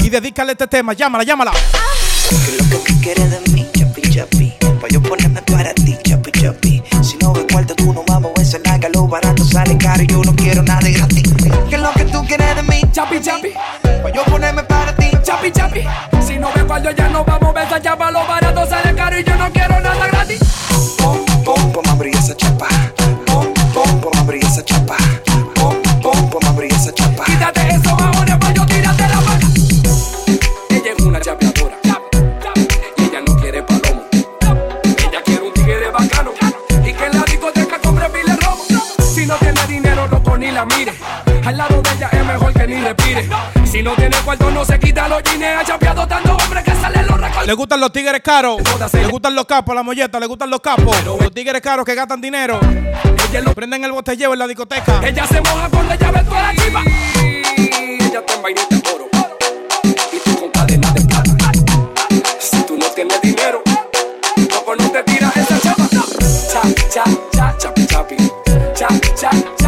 y 0.00 0.08
dedícale 0.08 0.52
este 0.52 0.66
tema. 0.66 0.92
Llámala, 0.92 1.22
llámala. 1.22 1.52
¿Qué 2.84 3.00
quieres 3.00 3.30
de 3.30 3.40
mí, 3.40 3.49
sale 9.50 9.76
caro 9.76 10.02
y 10.02 10.06
yo 10.06 10.22
no 10.22 10.34
quiero 10.34 10.62
nada 10.62 10.80
de 10.80 10.92
gratis. 10.92 11.22
¿Qué 11.68 11.76
es 11.76 11.82
lo 11.82 11.92
que 11.92 12.04
tú 12.04 12.24
quieres 12.26 12.56
de 12.56 12.62
mí, 12.62 12.80
chapi, 12.92 13.20
chapi? 13.20 13.48
Pa' 13.82 14.10
yo 14.10 14.24
ponerme 14.24 14.62
para 14.62 14.94
ti, 14.94 15.10
chapi, 15.22 15.50
chapi. 15.50 15.80
Si 16.24 16.38
no 16.38 16.48
me 16.54 16.64
fallo 16.64 16.90
ya 16.92 17.08
no 17.08 17.24
vamos 17.24 17.48
a 17.48 17.60
besar 17.60 17.82
chapa 17.82 18.10
Lo 18.10 18.20
barato 18.26 18.39
mire. 40.64 40.92
Al 41.44 41.56
lado 41.56 41.80
de 41.82 41.90
ella 41.90 42.08
es 42.12 42.24
mejor 42.24 42.52
que 42.52 42.66
ni 42.66 42.80
respire. 42.80 43.28
Si 43.64 43.82
no 43.82 43.94
tiene 43.94 44.16
cuarto, 44.18 44.50
no 44.50 44.64
se 44.64 44.78
quita 44.78 45.08
los 45.08 45.22
jeans. 45.22 45.44
Ha 45.60 45.64
chapeado 45.64 46.06
tanto 46.06 46.36
hombre 46.36 46.62
que 46.62 46.72
salen 46.72 47.06
los 47.06 47.20
recortes. 47.20 47.46
Le 47.46 47.54
gustan 47.54 47.80
los 47.80 47.92
tigres 47.92 48.20
caros. 48.22 48.60
Le 48.92 49.06
gustan 49.06 49.34
los 49.34 49.46
capos, 49.46 49.74
la 49.74 49.82
molleta, 49.82 50.20
le 50.20 50.26
gustan 50.26 50.50
los 50.50 50.60
capos. 50.60 50.96
Los 51.04 51.32
tigres 51.32 51.60
caros 51.60 51.84
que 51.84 51.94
gastan 51.94 52.20
dinero. 52.20 52.60
Lo... 53.42 53.54
Prenden 53.54 53.84
el 53.84 53.92
botelleo 53.92 54.32
en 54.32 54.38
la 54.38 54.46
discoteca. 54.46 55.00
Ella 55.04 55.26
se 55.26 55.40
moja 55.40 55.68
cuando 55.70 55.94
ella 55.94 56.10
ve 56.10 56.20
toda 56.24 56.42
la 56.42 56.54
chiva. 56.54 56.82
Ella 57.16 58.18
está 58.18 58.34
en 58.34 58.42
vainita 58.42 58.74
de 58.74 58.82
oro. 58.92 59.08
Y 60.12 60.18
tú 60.24 60.40
con 60.40 60.50
cadena 60.50 60.90
de 60.90 61.00
plata. 61.02 61.30
Si 62.40 62.62
tú 62.64 62.76
no 62.76 62.86
tienes 62.86 63.20
dinero, 63.22 63.62
no 64.36 64.64
por 64.64 64.80
no 64.80 64.90
te 64.90 65.02
tiras 65.04 65.36
esa 65.36 65.60
chapa. 65.60 65.88
Cha, 65.90 66.62
cha, 66.90 67.04
cha, 67.32 67.56
chapi, 67.56 67.86
chapi. 67.86 68.16
Cha, 68.74 68.88
cha, 69.14 69.30
cha. 69.30 69.59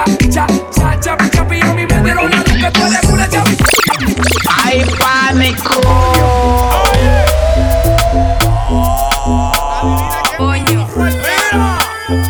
Cha, 0.00 0.06
cha, 0.30 0.46
cha, 0.74 1.00
chapi, 1.00 1.30
chapi. 1.30 1.60
A 1.60 1.74
mí 1.74 1.86
me 1.86 2.02
dieron 2.02 2.30
la 2.30 2.42
que 2.42 2.70
tú 2.70 2.86
eres 2.86 3.04
una 3.04 3.28
chapi. 3.28 3.56
¡Ay, 4.64 4.84
pánico! 4.98 5.80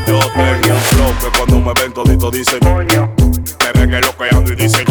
Yo 0.06 0.20
tengo 0.32 0.74
un 0.74 0.82
flow 0.82 1.14
que 1.20 1.38
cuando 1.38 1.60
me 1.60 1.72
ven 1.80 1.92
todito 1.92 2.30
dicen 2.30 2.58
Me 2.62 3.72
ven 3.80 3.94
en 3.94 4.00
lo 4.00 4.16
que 4.16 4.24
ando 4.34 4.52
y 4.52 4.56
dicen 4.56 4.84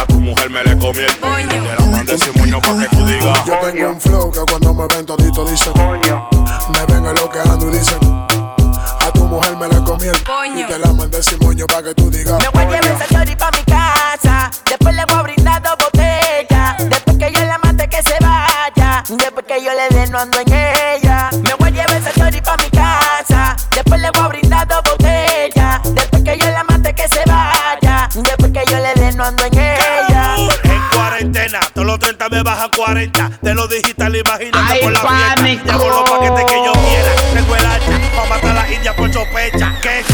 A 0.00 0.06
tu 0.06 0.14
mujer 0.14 0.50
me 0.50 0.62
le 0.64 0.76
comí 0.78 0.98
el 0.98 1.14
Te 1.16 1.62
la 1.78 1.86
mandé 1.86 2.14
ese 2.14 2.32
moño 2.32 2.60
pa' 2.60 2.78
que 2.78 2.96
tú 2.96 3.06
digas 3.06 3.44
Yo 3.46 3.54
tengo 3.60 3.90
un 3.90 4.00
flow 4.00 4.30
que 4.30 4.40
cuando 4.50 4.74
me 4.74 4.86
ven 4.88 5.06
todito 5.06 5.44
dicen 5.44 5.72
Me 5.76 6.86
ven 6.92 7.06
en 7.06 7.14
lo 7.14 7.30
que 7.30 7.40
ando 7.40 7.68
y 7.68 7.78
dicen 7.78 7.98
A 8.02 9.10
tu 9.12 9.24
mujer 9.24 9.56
me 9.56 9.68
la 9.68 9.82
comí 9.84 10.06
el 10.06 10.58
Y 10.58 10.64
te 10.66 10.78
la 10.78 10.92
mandé 10.92 11.22
sin 11.22 11.38
moño 11.38 11.47
pa' 11.66 11.82
que 11.82 11.94
tú 11.94 12.10
digas 12.10 12.38
Me 12.38 12.48
voy 12.48 12.62
a 12.62 12.80
llevar 12.80 13.02
esa 13.02 13.06
chori 13.06 13.36
pa' 13.36 13.50
mi 13.50 13.64
casa. 13.64 14.50
Después 14.68 14.94
le 14.94 15.04
voy 15.06 15.16
a 15.16 15.22
brindar 15.22 15.62
dos 15.62 15.76
botellas. 15.78 16.88
Después 16.88 17.16
que 17.18 17.32
yo 17.32 17.44
la 17.44 17.58
mate 17.58 17.88
que 17.88 18.02
se 18.02 18.16
vaya. 18.20 19.02
Después 19.08 19.46
que 19.46 19.64
yo 19.64 19.72
le 19.72 19.96
dé 19.96 20.06
no 20.10 20.18
ando 20.18 20.38
en 20.40 20.52
ella. 20.52 21.30
Me 21.42 21.54
voy 21.54 21.68
a 21.68 21.70
llevar 21.70 21.96
esa 21.96 22.12
chori 22.12 22.40
pa' 22.40 22.56
mi 22.58 22.70
casa. 22.70 23.56
Después 23.74 24.00
le 24.00 24.10
voy 24.10 24.22
a 24.22 24.28
brindar 24.28 24.68
dos 24.68 24.82
botellas. 24.84 25.80
Después 25.94 26.22
que 26.22 26.38
yo 26.38 26.46
la 26.50 26.64
mate 26.64 26.94
que 26.94 27.08
se 27.08 27.22
vaya. 27.26 28.08
Después 28.14 28.52
que 28.52 28.70
yo 28.70 28.78
le 28.78 28.94
dé 28.94 29.12
no 29.12 29.24
ando 29.24 29.44
en 29.44 29.58
ella. 29.58 30.36
En 30.64 30.82
cuarentena, 30.92 31.60
todos 31.74 31.86
los 31.86 31.98
30 31.98 32.28
me 32.28 32.42
bajan 32.42 32.70
40 32.76 33.30
De 33.42 33.54
lo 33.54 33.66
digital, 33.66 34.14
imagínate 34.14 34.58
Ay, 34.72 34.80
por 34.82 34.92
la 34.92 35.00
fiesta 35.00 35.72
Llevo 35.72 35.88
los 35.88 36.10
paquetes 36.10 36.44
que 36.44 36.64
yo 36.64 36.72
quiera 36.72 37.10
Tengo 37.34 37.56
el 37.56 37.66
hacha 37.66 38.16
pa' 38.16 38.26
matar 38.26 38.50
a 38.50 38.54
las 38.54 38.70
indias 38.70 38.94
por 38.94 39.12
sospecha 39.12 39.74
que 39.82 40.04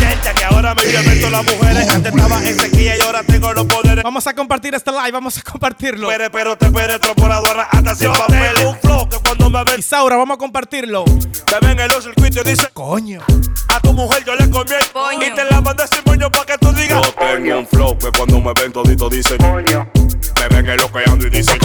ahora 0.75 0.83
me 0.83 0.91
violento 0.91 1.31
las 1.31 1.45
mujeres 1.45 1.89
Antes 1.89 2.15
estaba 2.15 2.45
en 2.45 2.61
sequía 2.61 2.97
y 2.97 3.01
ahora 3.01 3.23
tengo 3.23 3.53
los 3.53 3.67
poderes. 3.67 4.05
Vamos 4.05 4.27
a 4.27 4.35
compartir 4.35 4.75
este 4.75 4.91
live, 4.91 5.13
vamos 5.13 5.39
a 5.39 5.43
compartirlo. 5.43 6.09
Pero, 6.09 6.31
pero 6.31 6.57
te 6.57 6.71
penetro 6.71 7.15
por 7.15 7.31
aduana 7.31 7.63
hasta 7.71 7.95
sin 7.95 8.13
papeles 8.13 8.65
un 8.65 8.77
flow 8.79 9.09
que 9.09 9.19
cuando 9.19 9.51
me 9.51 9.65
ven 9.65 9.81
Isaura, 9.81 10.17
vamos 10.17 10.37
a 10.37 10.39
compartirlo. 10.39 11.05
Me 11.05 11.67
ven 11.67 11.81
en 11.81 11.89
los 11.89 12.05
circuitos 12.05 12.45
y 12.45 12.51
dicen 12.51 12.69
Coño. 12.73 13.21
A 13.69 13.81
tu 13.81 13.93
mujer 13.93 14.25
yo 14.25 14.35
le 14.35 14.49
comí 14.51 14.71
el 14.71 15.23
Y 15.23 15.35
te 15.35 15.45
la 15.45 15.61
mandé 15.61 15.85
sin 15.89 16.03
moño 16.07 16.31
pa' 16.31 16.47
que 16.47 16.57
tú 16.59 16.73
digas 16.73 17.03
Yo 17.03 17.13
tengo 17.15 17.59
un 17.59 17.67
flow 17.67 17.99
que 17.99 18.11
cuando 18.13 18.41
me 18.41 18.53
ven 18.53 18.73
todito 18.73 19.09
dicen 19.09 19.39
Me 19.39 20.49
ven 20.49 20.69
en 20.69 20.77
lo 20.77 20.93
que 20.93 21.03
ando 21.11 21.27
y 21.27 21.31
dicen 21.31 21.59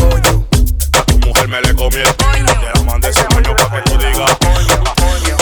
A 0.94 1.04
tu 1.04 1.20
mujer 1.20 1.48
me 1.48 1.62
le 1.62 1.76
comí 1.76 1.98
el 1.98 2.46
Te 2.46 2.80
la 2.80 2.84
mandé 2.84 3.14
sin 3.14 3.26
moño 3.32 3.56
pa' 3.56 3.70
que 3.72 3.92
tú 3.92 3.98
digas 3.98 5.39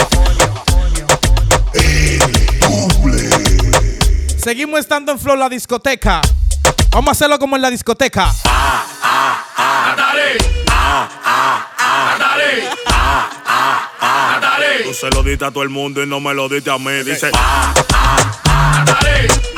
Seguimos 4.38 4.80
estando 4.80 5.12
en 5.12 5.18
Flow 5.18 5.36
la 5.36 5.48
discoteca. 5.48 6.22
Vamos 6.90 7.08
a 7.08 7.12
hacerlo 7.12 7.38
como 7.38 7.56
en 7.56 7.62
la 7.62 7.70
discoteca. 7.70 8.32
Tú 14.84 14.94
se 14.94 15.10
lo 15.10 15.22
diste 15.22 15.44
a 15.44 15.50
todo 15.50 15.62
el 15.64 15.68
mundo 15.68 16.02
y 16.02 16.06
no 16.06 16.20
me 16.20 16.32
lo 16.32 16.48
diste 16.48 16.70
a 16.70 16.78
mí 16.78 17.02
Dice 17.04 17.30
Fuma 17.30 18.84
pile 18.84 19.57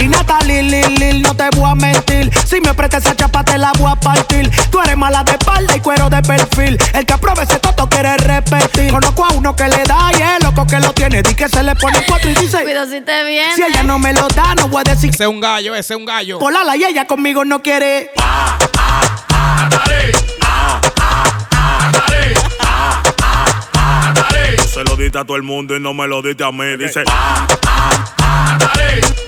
Y 0.00 0.08
Natalie, 0.08 0.62
Lil, 0.62 0.94
Lil, 0.94 1.22
no 1.22 1.34
te 1.34 1.48
voy 1.56 1.70
a 1.70 1.74
mentir. 1.74 2.30
Si 2.46 2.60
me 2.60 2.74
prestas 2.74 3.04
esa 3.04 3.16
chapa, 3.16 3.44
te 3.44 3.58
la 3.58 3.72
voy 3.78 3.90
a 3.90 3.96
partir. 3.96 4.50
Tú 4.70 4.80
eres 4.80 4.96
mala 4.96 5.24
de 5.24 5.32
espalda 5.32 5.76
y 5.76 5.80
cuero 5.80 6.08
de 6.08 6.22
perfil. 6.22 6.78
El 6.94 7.06
que 7.06 7.12
apruebe 7.12 7.42
ese 7.42 7.58
toto 7.58 7.88
quiere 7.88 8.16
repetir. 8.18 8.90
Conozco 8.90 9.24
a 9.24 9.30
uno 9.34 9.54
que 9.56 9.68
le 9.68 9.82
da 9.84 10.10
y 10.12 10.22
el 10.22 10.42
loco 10.42 10.66
que 10.66 10.78
lo 10.78 10.92
tiene. 10.92 11.22
Di 11.22 11.34
que 11.34 11.48
se 11.48 11.62
le 11.62 11.74
pone 11.76 12.04
cuatro 12.06 12.30
y 12.30 12.34
dice: 12.34 12.62
Cuido 12.62 12.86
si 12.86 13.00
te 13.00 13.24
viene. 13.24 13.54
Si 13.54 13.62
ella 13.62 13.82
no 13.82 13.98
me 13.98 14.12
lo 14.12 14.28
da, 14.28 14.54
no 14.54 14.68
voy 14.68 14.82
a 14.86 14.90
decir. 14.90 15.10
Ese 15.10 15.24
es 15.24 15.28
un 15.28 15.40
gallo, 15.40 15.74
ese 15.74 15.94
es 15.94 15.98
un 15.98 16.04
gallo. 16.04 16.38
Polala 16.38 16.76
y 16.76 16.84
ella 16.84 17.06
conmigo 17.06 17.44
no 17.44 17.62
quiere. 17.62 18.10
Tú 24.56 24.68
se 24.68 24.84
lo 24.84 24.96
diste 24.96 25.18
a 25.18 25.24
todo 25.24 25.36
el 25.36 25.42
mundo 25.42 25.76
y 25.76 25.80
no 25.80 25.94
me 25.94 26.06
lo 26.06 26.22
diste 26.22 26.44
a 26.44 26.52
mí. 26.52 26.76
Dice 26.76 27.02
Fuma 28.18 28.58
pile 28.58 29.27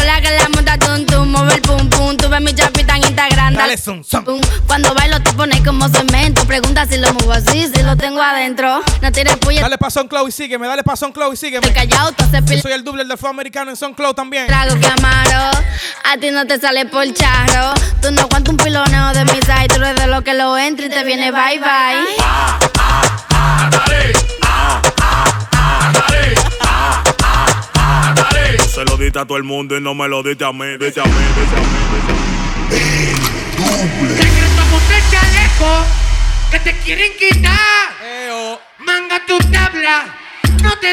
tum 0.77 1.05
tum, 1.05 1.29
mueve 1.31 1.55
el 1.55 1.61
pum 1.61 1.89
pum. 1.89 2.17
Tú 2.17 2.29
ves 2.29 2.41
mi 2.41 2.53
chapita 2.53 2.95
en 2.97 3.03
Instagram. 3.03 3.53
Dale 3.53 3.77
zum, 3.77 4.03
zum. 4.03 4.23
pum. 4.23 4.41
Cuando 4.67 4.93
bailo 4.93 5.21
te 5.21 5.31
pones 5.33 5.61
como 5.61 5.87
cemento. 5.89 6.45
Pregunta 6.45 6.85
si 6.85 6.97
lo 6.97 7.13
muevo 7.13 7.33
así, 7.33 7.67
si 7.73 7.83
lo 7.83 7.95
tengo 7.95 8.21
adentro. 8.21 8.81
No 9.01 9.11
tires 9.11 9.37
puya. 9.37 9.61
Dale 9.61 9.77
pa' 9.77 9.89
Cloud 10.07 10.27
y 10.27 10.31
sígueme, 10.31 10.67
dale 10.67 10.83
pa' 10.83 10.95
Cloud 10.95 11.33
y 11.33 11.37
sígueme. 11.37 11.67
Estoy 11.67 11.87
callado, 11.87 12.11
tú 12.11 12.23
haces 12.23 12.41
Yo 12.41 12.47
fil- 12.47 12.61
soy 12.61 12.71
el 12.73 12.83
doble 12.83 13.03
del 13.05 13.17
flow 13.17 13.29
americano 13.31 13.71
en 13.71 13.93
Cloud 13.93 14.13
también. 14.13 14.47
Trago 14.47 14.79
que 14.79 14.87
amaro, 14.87 15.51
a 16.03 16.17
ti 16.17 16.31
no 16.31 16.45
te 16.45 16.59
sale 16.59 16.85
por 16.85 17.05
charro. 17.13 17.73
Tú 18.01 18.11
no 18.11 18.21
aguantas 18.21 18.51
un 18.51 18.57
piloneo 18.57 19.13
de 19.13 19.25
mi 19.25 19.39
side, 19.41 19.67
tú 19.67 19.75
eres 19.75 19.95
de 19.95 20.07
lo 20.07 20.23
que 20.23 20.33
lo 20.33 20.57
entra 20.57 20.85
y 20.85 20.89
te 20.89 21.03
viene 21.03 21.31
bye 21.31 21.59
bye. 21.59 22.15
Tú 26.33 26.50
se 28.71 28.85
lo 28.85 28.95
diste 28.95 29.19
a 29.19 29.25
todo 29.25 29.37
el 29.37 29.43
mundo 29.43 29.75
y 29.75 29.81
no 29.81 29.93
me 29.93 30.07
lo 30.07 30.23
diste 30.23 30.45
a 30.45 30.53
mí. 30.53 30.77
Diste 30.79 31.01
a 31.01 31.03
mí, 31.03 31.11
diste 31.11 31.55
a 31.55 31.59
mí, 31.59 31.67
diste 31.93 32.11
a 32.11 32.15
mí. 32.15 32.31
Secreto 34.15 34.63
de 34.87 34.97
chaleco 35.11 35.85
que 36.51 36.59
te 36.59 36.73
quieren 36.79 37.11
quitar. 37.19 37.59
Manga 38.79 39.25
tu 39.27 39.37
tabla, 39.51 40.15
no 40.63 40.71
te 40.79 40.90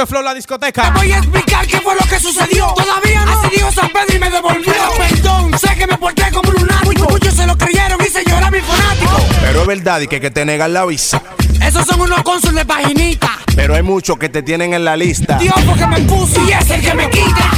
Esto 0.00 0.06
es 0.06 0.10
Flow 0.12 0.22
la 0.22 0.32
discoteca. 0.32 0.94
Te 0.94 0.98
voy 0.98 1.12
a 1.12 1.18
explicar 1.18 1.66
qué 1.66 1.78
fue 1.78 1.94
lo 1.94 2.00
que 2.08 2.18
sucedió. 2.18 2.72
Todavía 2.74 3.22
no. 3.22 3.38
Así 3.38 3.56
dijo 3.56 3.70
San 3.70 3.90
Pedro 3.90 4.16
y 4.16 4.18
me 4.18 4.30
devolvió. 4.30 4.72
Perdón, 4.96 5.58
sé 5.58 5.76
que 5.76 5.86
me 5.86 5.98
porté 5.98 6.22
como 6.32 6.48
un 6.48 6.54
lunático. 6.54 7.06
Muchos 7.10 7.34
se 7.34 7.46
lo 7.46 7.58
creyeron 7.58 8.00
y 8.00 8.08
se 8.08 8.24
llorar 8.24 8.50
mi 8.50 8.60
fanático. 8.60 9.18
Pero 9.42 9.60
es 9.60 9.66
verdad 9.66 10.00
y 10.00 10.08
que, 10.08 10.18
que 10.18 10.30
te 10.30 10.46
negan 10.46 10.72
la 10.72 10.86
visa. 10.86 11.22
Esos 11.62 11.84
son 11.84 12.00
unos 12.00 12.22
cónsules 12.22 12.54
de 12.54 12.64
paginita. 12.64 13.40
Pero 13.54 13.74
hay 13.74 13.82
muchos 13.82 14.16
que 14.16 14.30
te 14.30 14.42
tienen 14.42 14.72
en 14.72 14.86
la 14.86 14.96
lista. 14.96 15.36
Dios 15.36 15.54
porque 15.66 15.86
me 15.86 16.00
puso 16.00 16.48
y 16.48 16.50
es 16.50 16.70
el 16.70 16.80
que 16.80 16.94
me 16.94 17.10
quita 17.10 17.50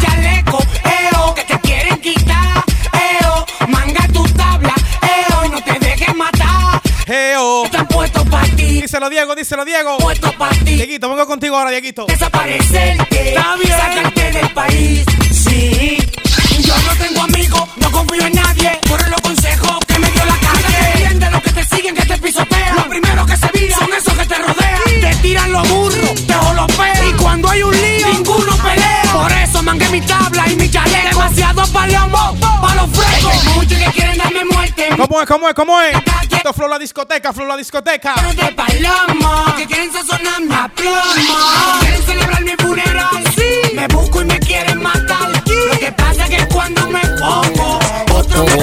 Díselo, 8.92 9.08
Diego, 9.08 9.34
díselo, 9.34 9.64
Diego. 9.64 9.96
Puesto 9.96 10.30
pa' 10.32 10.50
ti. 10.50 10.74
Dieguito, 10.74 11.08
vengo 11.08 11.26
contigo 11.26 11.56
ahora, 11.56 11.70
Dieguito. 11.70 12.04
Desaparecerte. 12.04 13.30
Está 13.30 13.56
bien. 13.56 13.70
Sacarte 13.70 14.32
del 14.32 14.50
país. 14.50 15.04
Sí. 15.30 15.96
Yo 16.60 16.74
no 16.76 16.94
tengo 16.96 17.22
amigos, 17.22 17.70
no 17.76 17.90
confío 17.90 18.26
en 18.26 18.34
nadie. 18.34 18.78
Por 18.86 19.08
los 19.08 19.18
consejos 19.22 19.78
que 19.88 19.98
me 19.98 20.10
dio 20.10 20.22
la 20.26 20.36
calle. 20.36 20.92
Entiende 20.92 21.30
los 21.30 21.42
que 21.42 21.52
te 21.52 21.64
siguen, 21.74 21.94
que 21.94 22.04
te 22.04 22.18
pisotean. 22.18 22.76
Los 22.76 22.86
primeros 22.88 23.26
que 23.26 23.36
se 23.38 23.48
viran 23.54 23.78
son 23.78 23.94
esos 23.94 24.12
que 24.12 24.26
te 24.26 24.34
rodean. 24.34 25.00
Te 25.00 25.14
tiran 25.22 25.52
los 25.52 25.68
burros, 25.70 26.26
te 26.26 26.34
jolopean. 26.34 27.08
Y 27.08 27.12
cuando 27.14 27.48
hay 27.48 27.62
un 27.62 27.72
lío, 27.72 28.08
ninguno 28.08 28.51
mangué 29.72 29.88
mi 29.88 30.00
tabla 30.02 30.44
y 30.50 30.56
mi 30.56 30.70
chaleco. 30.70 31.08
Demasiado 31.08 31.66
palomo, 31.72 32.36
pa' 32.40 32.74
los 32.74 32.90
frescos. 32.90 33.54
Muchos 33.56 33.78
que 33.78 33.90
quieren 33.92 34.18
darme 34.18 34.44
muerte. 34.44 34.88
¿Cómo 34.96 35.20
es, 35.20 35.26
cómo 35.26 35.48
es, 35.48 35.54
cómo 35.54 35.80
es? 35.80 35.96
Esto 36.30 36.52
Flow 36.52 36.68
la 36.68 36.78
discoteca, 36.78 37.32
Flow 37.32 37.46
la 37.46 37.56
discoteca. 37.56 38.14
de 38.14 38.52
palomo 38.52 39.54
Que 39.56 39.66
quieren 39.66 39.92
sazonarme 39.92 40.54
a 40.54 40.68
plomo 40.68 41.00
Quieren 41.80 42.02
celebrar 42.02 42.42
mi 42.42 42.50
funeral 42.58 43.24
Sí 43.36 43.74
Me 43.74 43.86
busco 43.88 44.22
y 44.22 44.24
me 44.24 44.40
quieren 44.40 44.71
Oye, 48.42 48.58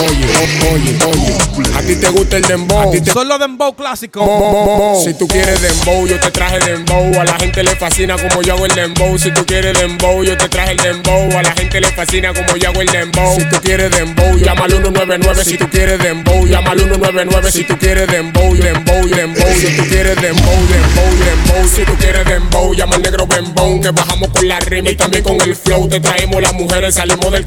oye, 0.00 0.28
oye, 0.70 0.98
oye. 1.04 1.40
A 1.74 1.82
ti 1.82 1.96
te 1.96 2.08
gusta 2.10 2.36
el 2.36 2.42
dembow. 2.42 2.90
Te 2.92 3.10
Son 3.10 3.26
los 3.28 3.38
dembow 3.38 3.74
clásicos. 3.74 4.24
Mo, 4.24 4.38
mo, 4.38 4.76
mo. 4.76 5.00
Si 5.04 5.14
tú 5.14 5.26
quieres 5.26 5.60
dembow, 5.62 6.06
yo 6.06 6.18
te 6.20 6.30
traje 6.30 6.58
dembow. 6.60 7.20
A 7.20 7.24
la 7.24 7.34
gente 7.38 7.62
le 7.62 7.74
fascina 7.76 8.16
como 8.16 8.42
yo 8.42 8.54
hago 8.54 8.66
el 8.66 8.74
dembow. 8.74 9.18
Si 9.18 9.30
tú 9.32 9.44
quieres 9.46 9.78
dembow, 9.78 10.22
yo 10.22 10.36
te 10.36 10.48
traje 10.48 10.72
el 10.72 10.76
dembow. 10.78 11.38
A 11.38 11.42
la 11.42 11.52
gente 11.52 11.80
le 11.80 11.88
fascina 11.92 12.32
como 12.34 12.56
yo 12.56 12.68
hago 12.68 12.80
el 12.82 12.88
dembow. 12.88 13.36
Si 13.36 13.44
tú 13.48 13.56
quieres 13.62 13.90
dembow, 13.90 14.36
llama 14.36 14.64
al 14.64 14.70
199. 14.72 15.44
Si 15.44 15.56
tú 15.56 15.68
quieres 15.70 15.98
dembow, 16.02 16.46
llama 16.46 16.70
al 16.72 16.78
199. 16.80 17.50
Si 17.50 17.64
tú 17.64 17.78
quieres 17.78 18.06
dembow, 18.08 18.54
dembow, 18.54 19.06
dembow. 19.08 19.54
Si 19.58 19.76
tú 19.76 19.82
quieres 19.88 20.20
dembow, 20.20 20.56
dembow, 20.68 21.10
dembow. 21.24 21.68
Si 21.68 21.84
tú 21.84 21.94
quieres 21.98 22.24
dembow, 22.26 22.74
llama 22.74 22.96
al 22.96 23.02
negro 23.02 23.26
bembón. 23.26 23.80
Que 23.80 23.90
bajamos 23.90 24.28
con 24.30 24.46
la 24.48 24.60
rima 24.60 24.90
y 24.90 24.96
también 24.96 25.24
con 25.24 25.40
el 25.40 25.56
flow. 25.56 25.88
Te 25.88 26.00
traemos 26.00 26.42
las 26.42 26.52
mujeres, 26.52 26.94
salimos 26.94 27.30
del 27.32 27.44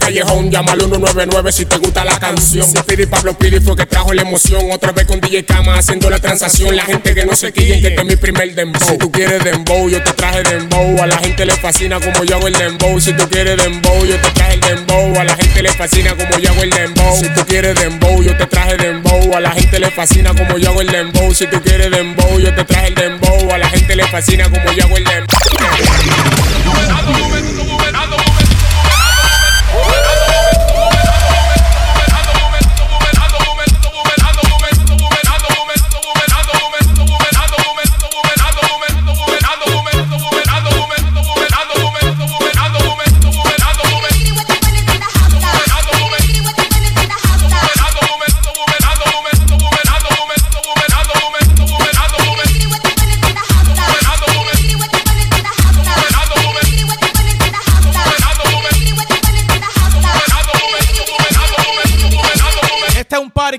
Llama 0.54 0.74
al 0.74 0.80
199 0.80 1.52
si 1.52 1.66
te 1.66 1.78
gusta 1.78 2.06
la 2.06 2.20
canción. 2.20 2.66
Si 2.66 2.78
Pidi 2.84 3.06
Pablo 3.08 3.38
Pidi 3.38 3.60
fue 3.60 3.76
que 3.76 3.86
trajo 3.86 4.14
la 4.14 4.22
emoción. 4.22 4.72
Otra 4.72 4.92
vez 4.92 5.06
con 5.06 5.20
DJ 5.20 5.46
Kama 5.46 5.78
haciendo 5.78 6.10
la 6.10 6.20
transacción. 6.20 6.76
La 6.76 6.84
gente 6.84 7.14
que 7.14 7.26
no 7.26 7.36
se 7.36 7.52
quillen, 7.52 7.82
que 7.82 7.88
este 7.88 8.02
es 8.02 8.08
mi 8.08 8.16
primer 8.16 8.54
dembow. 8.54 8.82
Si 8.88 8.98
tú 8.98 9.12
quieres 9.12 9.44
dembow, 9.44 9.90
yo 9.90 10.04
te 10.04 10.14
traje 10.14 10.44
dembow. 10.44 11.02
A 11.02 11.08
la 11.08 11.18
gente 11.18 11.46
le 11.46 11.54
fascina 11.54 12.00
como 12.00 12.24
yo 12.24 12.36
hago 12.38 12.48
el 12.48 12.54
dembow. 12.54 13.00
Si 13.02 13.14
tú 13.14 13.28
quieres 13.30 13.58
dembow, 13.58 14.06
yo 14.06 14.16
te 14.22 14.30
traje 14.32 14.54
el 14.54 14.62
dembow. 14.62 15.20
A 15.20 15.24
la 15.24 15.36
gente 15.36 15.64
le 15.64 15.72
fascina 15.74 16.16
como 16.16 16.38
yo 16.38 16.50
hago 16.52 16.64
el 16.64 16.70
dembow. 16.70 17.20
Si 17.20 17.30
tú 17.30 17.46
quieres 17.46 17.80
dembow, 17.80 18.24
yo 18.24 18.38
te 18.38 18.46
traje 18.46 18.78
dembow. 18.78 19.36
A 19.36 19.40
la 19.40 19.52
gente 19.52 19.80
le 19.80 19.92
fascina 19.92 20.34
como 20.34 20.58
yo 20.58 20.70
hago 20.70 20.82
el 20.82 20.88
dembow. 20.88 21.34
Si 21.34 21.48
tú 21.48 21.62
quieres 21.62 21.92
dembow, 21.92 22.40
yo 22.40 22.54
te 22.54 22.64
traje 22.64 22.88
el 22.88 22.96
dembow. 22.96 23.52
A 23.52 23.58
la 23.58 23.70
gente 23.70 23.96
le 23.96 24.08
fascina 24.08 24.46
como 24.46 24.72
yo 24.72 24.84
hago 24.84 24.98
el 24.98 25.04
dembow. 25.04 25.38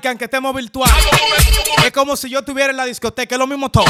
Que 0.05 0.09
aunque 0.09 0.25
estemos 0.27 0.55
virtual. 0.55 0.91
Es 1.83 1.91
como 1.91 2.15
si 2.15 2.29
yo 2.29 2.41
estuviera 2.41 2.71
en 2.71 2.77
la 2.77 2.85
discoteca, 2.85 3.37
es 3.37 3.39
lo 3.39 3.47
mismo 3.47 3.71
todo. 3.71 3.87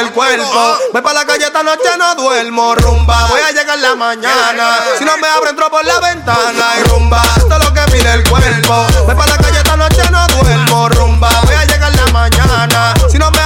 El 0.00 0.12
cuerpo. 0.12 0.78
Voy 0.92 1.02
para 1.02 1.20
la 1.20 1.26
calle 1.26 1.46
esta 1.46 1.62
noche, 1.62 1.88
no 1.98 2.14
duermo. 2.14 2.74
Rumba, 2.74 3.26
voy 3.28 3.40
a 3.40 3.52
llegar 3.52 3.78
la 3.78 3.94
mañana. 3.94 4.78
Si 4.98 5.04
no 5.04 5.16
me 5.18 5.28
abro, 5.28 5.50
entro 5.50 5.70
por 5.70 5.84
la 5.84 6.00
ventana. 6.00 6.74
Y 6.78 6.82
rumba, 6.88 7.22
esto 7.36 7.56
es 7.56 7.64
lo 7.64 7.72
que 7.72 7.80
pide 7.92 8.12
el 8.12 8.28
cuerpo. 8.28 8.86
Voy 9.04 9.14
para 9.14 9.30
la 9.32 9.38
calle 9.38 9.58
esta 9.58 9.76
noche, 9.76 10.02
no 10.10 10.26
duermo. 10.28 10.88
Rumba, 10.88 11.28
voy 11.44 11.54
a 11.54 11.64
llegar 11.64 11.94
la 11.94 12.06
mañana. 12.12 12.94
Si 13.10 13.18
no 13.18 13.30
me 13.30 13.45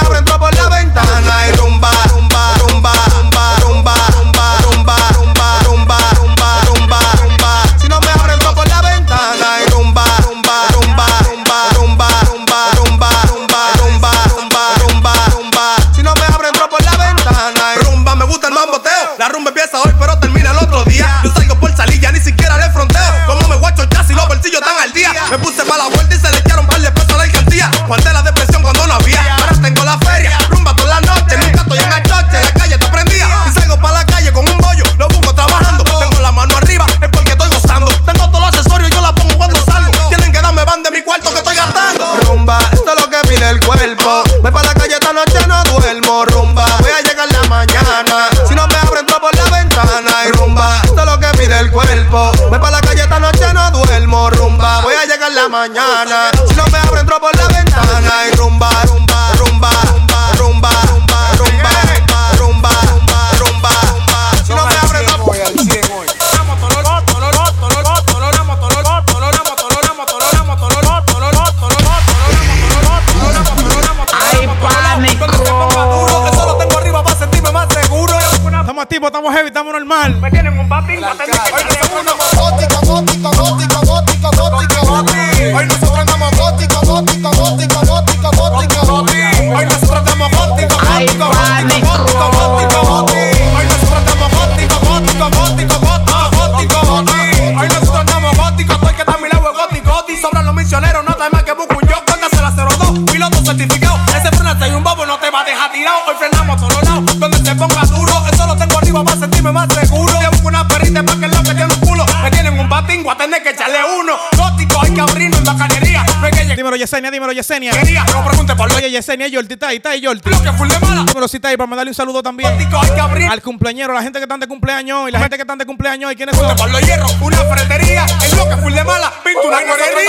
Yesenia, 116.91 117.09
dímelo, 117.09 117.31
Yesenia. 117.31 117.71
Quería, 117.71 118.03
no 118.03 118.25
pregunte 118.25 118.53
por 118.53 118.69
lo 118.69 118.75
Oye, 118.75 118.91
Yesenia, 118.91 119.25
Yorti, 119.29 119.53
está 119.53 119.69
ahí, 119.69 119.77
está 119.77 119.91
ahí, 119.91 120.01
Yorti. 120.01 120.29
Lo 120.29 120.43
que 120.43 120.51
full 120.51 120.67
de 120.67 120.77
mala. 120.79 121.05
Dímelo, 121.05 121.27
si 121.29 121.37
está 121.37 121.47
ahí, 121.47 121.55
para 121.55 121.67
mandarle 121.67 121.91
un 121.91 121.95
saludo 121.95 122.21
también. 122.21 122.51
Gótico, 122.51 122.81
hay 122.81 122.89
que 122.89 122.99
abrir. 122.99 123.31
Al 123.31 123.41
cumpleañero, 123.41 123.93
la 123.93 124.03
gente 124.03 124.19
que 124.19 124.23
están 124.23 124.41
de 124.41 124.47
cumpleaños 124.47 125.05
hoy, 125.05 125.11
la 125.11 125.19
gente 125.21 125.37
que 125.37 125.43
están 125.43 125.57
de 125.57 125.65
cumpleaños 125.65 126.09
hoy. 126.09 126.17
¿Quiénes 126.17 126.35
son? 126.35 126.49
Los 126.69 126.81
hierros, 126.81 127.15
una 127.21 127.37
ferretería. 127.37 128.05
Es 128.21 128.35
lo 128.35 128.49
que 128.49 128.57
full 128.57 128.73
de 128.73 128.83
mala. 128.83 129.09
Pintura 129.23 129.61
y 129.61 129.67
guarrería. 129.67 130.01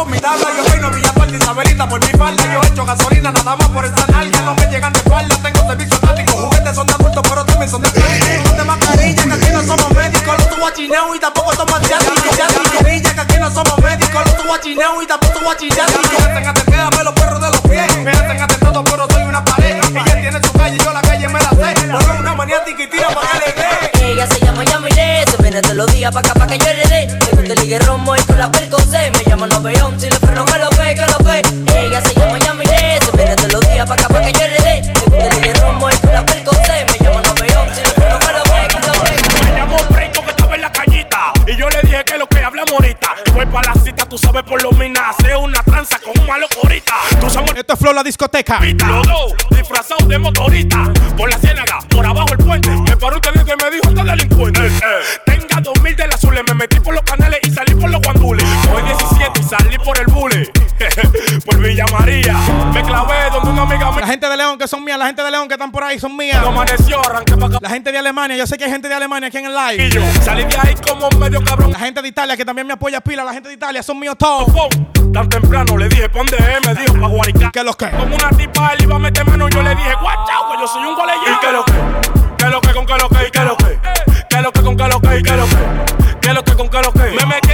Con 0.00 0.10
mi 0.10 0.18
tabla. 0.18 0.46
Yo 0.56 0.64
peino 0.64 0.90
Villa 0.90 1.12
Tuerta, 1.12 1.36
Isabelita 1.36 1.88
por 1.88 2.00
mi 2.00 2.12
falda. 2.18 2.42
Yo 2.52 2.60
echo 2.62 2.84
gasolina 2.84 3.30
nada 3.30 3.56
más 3.56 3.68
por 3.68 3.84
esa 3.84 3.99
la 48.00 48.02
discoteca. 48.02 48.58
Gente 65.10 65.24
de 65.24 65.30
León 65.32 65.48
que 65.48 65.54
están 65.54 65.72
por 65.72 65.82
ahí 65.82 65.98
son 65.98 66.16
mías. 66.16 66.40
No 66.40 66.50
amaneció, 66.50 67.00
arranqué 67.04 67.34
para 67.34 67.46
acá. 67.46 67.58
La 67.60 67.68
gente 67.68 67.90
de 67.90 67.98
Alemania, 67.98 68.36
yo 68.36 68.46
sé 68.46 68.56
que 68.56 68.64
hay 68.64 68.70
gente 68.70 68.86
de 68.88 68.94
Alemania 68.94 69.26
aquí 69.26 69.38
en 69.38 69.46
el 69.46 69.54
live. 69.54 69.86
Y 69.86 69.90
yo 69.90 70.00
salí 70.22 70.44
de 70.44 70.56
ahí 70.56 70.74
como 70.86 71.08
medio 71.18 71.42
cabrón. 71.42 71.72
La 71.72 71.80
gente 71.80 72.00
de 72.00 72.06
Italia 72.06 72.36
que 72.36 72.44
también 72.44 72.64
me 72.64 72.74
apoya 72.74 73.00
pila, 73.00 73.24
la 73.24 73.32
gente 73.32 73.48
de 73.48 73.56
Italia 73.56 73.82
son 73.82 73.98
míos 73.98 74.14
todos. 74.16 74.46
Tan 75.12 75.28
temprano 75.28 75.76
le 75.76 75.88
dije, 75.88 76.08
¿pa' 76.08 76.18
dónde 76.18 76.36
es? 76.36 76.64
Me 76.64 76.74
dijo, 76.80 76.94
pa' 76.94 77.08
Guarica. 77.08 77.50
¿Qué 77.52 77.64
los 77.64 77.74
que? 77.74 77.90
Como 77.90 78.14
una 78.14 78.30
tipa, 78.30 78.72
él 78.74 78.84
iba 78.84 78.94
a 78.94 78.98
meter 79.00 79.26
mano. 79.26 79.48
Yo 79.48 79.62
le 79.64 79.74
dije, 79.74 79.94
guachao, 80.00 80.52
que 80.52 80.60
yo 80.60 80.68
soy 80.68 80.84
un 80.84 80.94
gualeyao. 80.94 81.24
¿Y 81.24 81.40
qué 81.40 81.52
lo 81.52 81.64
que? 81.64 81.72
¿Qué 82.38 82.46
lo 82.46 82.60
que 82.60 82.72
con 82.72 82.86
qué 82.86 82.94
lo 82.96 83.08
que? 83.08 83.26
¿Y 83.26 83.30
qué 83.32 83.40
lo 83.40 83.56
que? 83.56 83.78
¿Qué 84.30 84.42
lo 84.42 84.52
que 84.52 84.62
con 84.62 84.76
qué 84.76 84.88
lo 84.88 85.00
que? 85.00 85.18
¿Y 85.18 85.22
qué 85.24 85.36
lo 85.36 85.46
que? 85.48 85.56
¿Qué 86.20 86.34
lo 86.34 86.44
que 86.44 86.52
con 86.54 86.68
qué 86.68 86.82
lo 86.82 86.92
que? 86.92 87.00
Me 87.00 87.26
metí 87.26 87.49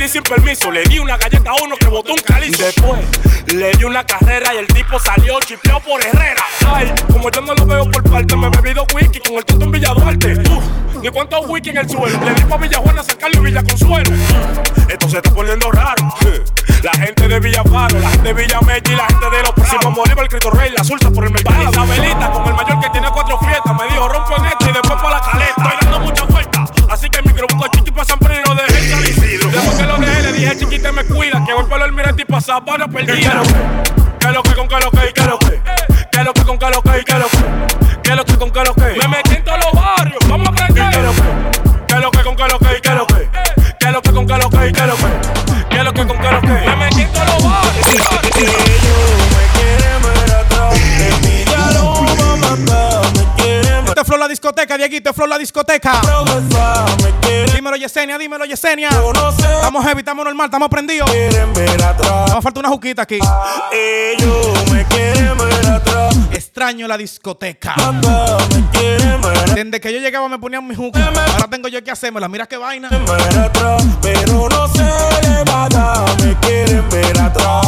Metí 0.00 0.12
sin 0.12 0.22
permiso, 0.22 0.70
le 0.70 0.82
di 0.84 0.98
una 0.98 1.18
galleta 1.18 1.50
a 1.50 1.62
uno 1.62 1.76
que 1.76 1.86
botó 1.88 2.12
un 2.12 2.18
calizo. 2.20 2.64
Después 2.64 3.00
le 3.52 3.70
di 3.72 3.84
una 3.84 4.02
carrera 4.02 4.54
y 4.54 4.56
el 4.56 4.66
tipo 4.66 4.98
salió 4.98 5.38
chipeado 5.40 5.80
por 5.80 6.02
Herrera. 6.02 6.42
Ay, 6.66 6.90
como 7.12 7.30
yo 7.30 7.42
no 7.42 7.54
lo 7.54 7.66
veo 7.66 7.90
por 7.90 8.02
parte, 8.04 8.34
me 8.34 8.46
he 8.46 8.50
bebido 8.50 8.86
whisky 8.94 9.20
con 9.20 9.36
el 9.36 9.44
tonto 9.44 9.66
en 9.66 9.72
Villa 9.72 9.92
Duarte. 9.92 10.32
Uf, 10.48 10.64
ni 11.02 11.08
cuántos 11.10 11.46
whisky 11.46 11.68
en 11.68 11.76
el 11.76 11.90
suelo. 11.90 12.18
Le 12.24 12.32
di 12.32 12.44
pa' 12.44 12.56
Villa 12.56 12.78
Juana, 12.78 13.02
San 13.02 13.16
Carlos 13.16 13.42
y 13.42 13.44
Villa 13.44 13.62
Consuelo. 13.62 14.10
Esto 14.88 15.06
se 15.06 15.16
está 15.18 15.30
poniendo 15.34 15.70
raro. 15.70 16.08
La 16.82 16.92
gente 16.92 17.28
de 17.28 17.40
Villa 17.40 17.62
Faro, 17.64 17.98
la 17.98 18.08
gente 18.08 18.32
de 18.32 18.42
Villa 18.42 18.60
Mechi 18.62 18.92
y 18.92 18.96
la 18.96 19.06
gente 19.06 19.36
de 19.36 19.42
los 19.42 19.52
Prados. 19.52 19.70
Simón 19.70 19.94
Bolívar, 19.96 20.22
el 20.24 20.28
Cristo 20.30 20.50
Rey, 20.50 20.70
la 20.74 20.82
Sulsa 20.82 21.10
por 21.10 21.24
el 21.24 21.30
chiquita, 30.70 30.92
me 30.92 31.04
cuida, 31.04 31.44
que 31.44 31.52
voy 31.52 31.64
por 31.64 31.82
el 31.82 31.92
mirante 31.92 32.22
y 32.22 32.24
pa' 32.24 32.40
Zapata 32.40 32.86
perdida. 32.86 33.42
¿Qué 34.20 34.28
lo 34.30 34.42
que 34.42 34.54
con 34.54 34.68
que 34.68 34.76
lo 34.78 34.90
que? 34.90 35.09
Discoteca, 54.50 54.76
Dieguito, 54.76 55.10
es 55.10 55.16
Flow 55.16 55.28
la 55.28 55.38
discoteca. 55.38 56.00
Dímelo, 57.54 57.76
Yesenia, 57.76 58.18
dímelo, 58.18 58.44
Yesenia. 58.44 58.88
Estamos 58.88 59.84
heavy, 59.84 60.00
estamos 60.00 60.24
normal, 60.24 60.46
estamos 60.46 60.68
prendidos. 60.68 61.08
Vamos 62.28 62.42
falta 62.42 62.60
una 62.60 62.68
juquita 62.68 63.02
aquí. 63.02 63.18
Extraño 66.32 66.88
la 66.88 66.96
discoteca. 66.96 67.74
Desde 69.54 69.80
que 69.80 69.92
yo 69.92 70.00
llegaba 70.00 70.28
me 70.28 70.38
ponían 70.38 70.66
mi 70.66 70.74
juca. 70.74 71.12
Ahora 71.32 71.46
tengo 71.48 71.68
yo 71.68 71.82
que 71.84 71.92
hacérmela. 71.92 72.28
Mira 72.28 72.46
qué 72.46 72.56
vaina. 72.56 72.88
Pero 74.02 74.48
no 74.48 74.68
se 74.68 75.28
levanta, 75.28 76.04
me 76.24 76.34
quieren 76.40 76.88
ver 76.88 77.20
atrás. 77.20 77.66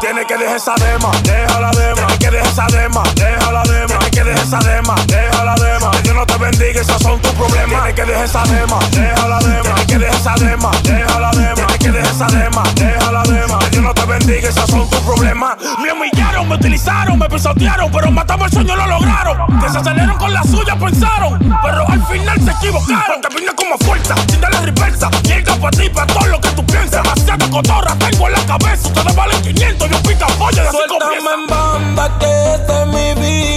Tiene 0.00 0.26
que 0.26 0.36
dejar 0.36 0.56
esa 0.56 0.74
dema, 0.74 1.10
deja 1.22 1.60
la 1.60 1.70
dema. 1.70 2.06
Tiene 2.06 2.18
que 2.18 2.30
dejar 2.30 2.52
esa 2.52 2.66
dema, 2.66 3.02
deja 3.14 3.52
la 3.52 3.62
dema. 3.62 3.86
Tiene 3.86 4.10
que 4.10 4.24
dejar 4.24 4.44
esa 4.44 4.58
dema, 4.58 4.94
deja 5.06 5.44
la 5.44 5.54
dema. 5.54 5.61
Que 5.62 6.02
Dios 6.02 6.14
no 6.14 6.26
te 6.26 6.36
bendiga, 6.38 6.80
esos 6.80 7.00
son 7.00 7.20
tus 7.20 7.30
problemas. 7.32 7.82
Tiene 7.82 7.94
que 7.94 8.04
dejar 8.04 8.24
esa 8.24 8.42
dema, 8.44 8.78
deja 8.90 9.28
la 9.28 9.38
dema. 9.38 9.74
Tiene 9.74 9.86
que 9.86 9.98
dejar 9.98 10.20
esa 10.20 10.34
dema, 10.34 10.70
deja 10.82 11.20
la 11.20 11.30
dema. 11.30 11.54
Tiene 11.54 11.78
que 11.78 11.90
dejar 11.92 12.12
esa 12.12 12.26
dema, 12.26 12.62
deja 12.74 13.12
la 13.12 13.22
dema. 13.22 13.58
Que 13.58 13.70
Dios 13.70 13.82
no 13.82 13.94
te 13.94 14.04
bendiga, 14.04 14.48
esos 14.48 14.70
son 14.70 14.90
tus 14.90 15.00
problemas. 15.00 15.56
Me 15.80 15.92
humillaron, 15.92 16.48
me 16.48 16.54
utilizaron, 16.56 17.18
me 17.18 17.28
pisotearon, 17.28 17.90
pero 17.92 18.10
matamos 18.10 18.46
el 18.46 18.52
sueño, 18.52 18.76
lo 18.76 18.86
lograron. 18.86 19.60
Desaceleraron 19.60 20.18
con 20.18 20.32
la 20.32 20.42
suya, 20.42 20.76
pensaron, 20.76 21.38
pero 21.62 21.88
al 21.88 22.06
final 22.06 22.40
se 22.42 22.50
equivocaron. 22.50 23.20
Porque 23.22 23.36
vine 23.36 23.52
como 23.54 23.78
fuerza, 23.78 24.14
sin 24.28 24.40
darle 24.40 24.60
reversa. 24.60 25.10
Llega 25.22 25.54
para 25.56 25.70
ti, 25.76 25.88
para 25.88 26.06
todo 26.12 26.26
lo 26.26 26.40
que 26.40 26.48
tú 26.50 26.66
piensas. 26.66 27.02
Demasiada 27.02 27.50
cotorra 27.50 27.94
tengo 27.96 28.26
en 28.26 28.32
la 28.32 28.46
cabeza. 28.46 28.88
Ustedes 28.88 29.14
valen 29.14 29.42
500, 29.42 29.90
yo 29.90 30.02
pica 30.02 30.26
polla, 30.38 30.64
y 30.64 30.66
así 30.66 30.78
comienza. 30.88 31.34
en 31.34 31.46
banda 31.46 32.18
que 32.18 32.54
esta 32.54 32.82
es 32.82 32.88
mi 32.88 33.14
vida. 33.14 33.51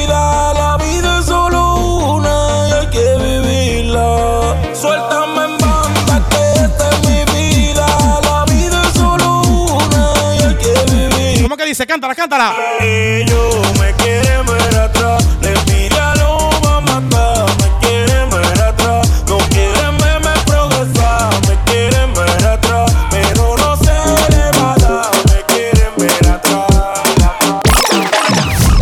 dice? 11.75 11.85
Cántala, 11.85 12.15
cántala. 12.15 12.55
Ellos 12.79 13.79
me 13.79 13.91
quieren 13.95 14.45
ver 14.45 14.75
atrás. 14.77 15.25
Les 15.41 15.65
mira 15.67 16.15
lo 16.15 16.49
va 16.63 16.77
a 16.77 16.81
matar. 16.81 17.45
Me 17.59 17.69
quieren 17.85 18.29
ver 18.29 18.61
atrás. 18.61 19.09
No 19.27 19.37
quieren 19.49 19.97
verme 19.97 20.31
progresar. 20.45 21.29
Me 21.47 21.55
quieren 21.65 22.13
ver 22.13 22.47
atrás. 22.47 22.91
Pero 23.11 23.57
no 23.57 23.75
se 23.75 23.91
le 24.31 24.51
va 24.57 24.73
a 24.73 24.77
dar. 24.77 25.11
Me 25.27 25.41
quieren 25.53 25.91
ver 25.97 26.27
atrás. 26.29 26.65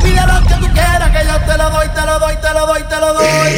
Pide 0.04 0.24
lo 0.28 0.38
que 0.48 0.56
tú 0.62 0.74
quieras 0.74 1.10
que 1.16 1.26
yo 1.26 1.39
te 1.48 1.58
lo 1.58 1.70
doy, 1.72 1.88
te 1.88 2.02
lo 2.06 2.20
doy, 2.20 2.36
te 2.36 2.54
lo 2.54 2.68
doy, 2.68 2.84
te 2.84 3.00
lo 3.00 3.14
doy. 3.14 3.54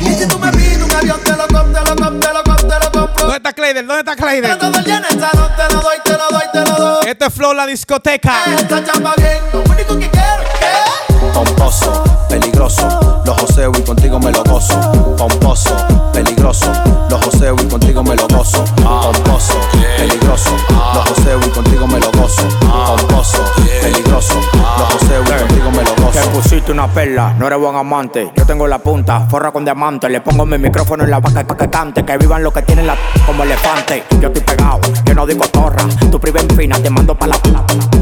Y 0.00 0.14
si 0.14 0.26
tú 0.26 0.38
me 0.38 0.50
pides 0.52 0.82
un 0.82 0.92
avión, 0.94 1.20
te 1.22 1.32
lo 1.36 1.46
compro, 1.46 1.72
te 1.72 1.90
lo 1.90 1.96
compro, 1.96 2.20
te 2.20 2.32
lo 2.32 2.42
compro, 2.42 2.68
te 2.68 2.84
lo 2.84 2.92
compro. 2.92 3.24
¿Dónde 3.24 3.36
está 3.36 3.52
Clayder? 3.52 3.86
¿Dónde 3.86 4.00
está 4.00 4.16
Clayder? 4.16 4.58
Que 9.98 10.08
quiero 10.10 10.42
es 10.42 10.48
que 10.58 11.28
Pomposo, 11.34 12.04
peligroso, 12.28 13.22
los 13.24 13.36
joseo 13.40 13.72
y 13.76 13.82
contigo 13.82 14.18
me 14.18 14.32
lo 14.32 14.42
gozo. 14.44 14.74
Pomposo, 15.16 15.76
peligroso, 16.12 16.72
los 17.10 17.24
joseo 17.24 17.56
y 17.62 17.68
contigo 17.68 18.02
me 18.02 18.16
lo 18.16 18.26
gozo. 18.28 18.64
Pomposo, 18.76 19.54
peligroso, 19.98 20.50
los 20.94 21.08
joseo 21.08 21.17
pusiste 26.42 26.70
una 26.70 26.86
perla, 26.86 27.34
no 27.36 27.48
eres 27.48 27.58
buen 27.58 27.74
amante. 27.74 28.30
Yo 28.36 28.46
tengo 28.46 28.68
la 28.68 28.78
punta, 28.78 29.26
forra 29.28 29.50
con 29.50 29.64
diamante. 29.64 30.08
Le 30.08 30.20
pongo 30.20 30.46
mi 30.46 30.56
micrófono 30.56 31.02
en 31.02 31.10
la 31.10 31.18
vaca 31.18 31.44
para 31.44 31.58
que 31.58 31.68
cante. 31.68 32.04
Que 32.04 32.16
vivan 32.16 32.44
los 32.44 32.52
que 32.52 32.62
tienen 32.62 32.86
la 32.86 32.96
como 33.26 33.42
elefante. 33.42 34.04
Yo 34.20 34.28
estoy 34.28 34.42
pegado, 34.44 34.80
yo 35.04 35.14
no 35.14 35.26
digo 35.26 35.44
torra. 35.48 35.82
Tu 36.10 36.20
priva 36.20 36.40
en 36.40 36.48
fina, 36.50 36.76
te 36.76 36.90
mando 36.90 37.16
pa' 37.16 37.26
la 37.26 37.40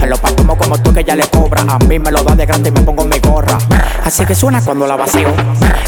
En 0.03 0.11
los 0.11 0.20
como 0.20 0.59
como 0.59 0.76
tú 0.82 0.93
que 0.93 1.03
ya 1.03 1.16
le 1.16 1.26
cobra. 1.28 1.62
A 1.66 1.78
mí 1.78 1.99
me 1.99 2.12
lo 2.12 2.22
da 2.22 2.34
de 2.34 2.45
grande 2.45 2.68
y 2.68 2.72
me 2.72 2.82
pongo 2.82 3.05
mi 3.07 3.18
gorra. 3.20 3.57
Así 4.05 4.26
que 4.26 4.34
suena 4.34 4.62
cuando 4.62 4.87
la 4.87 4.97
vacío. 4.97 5.28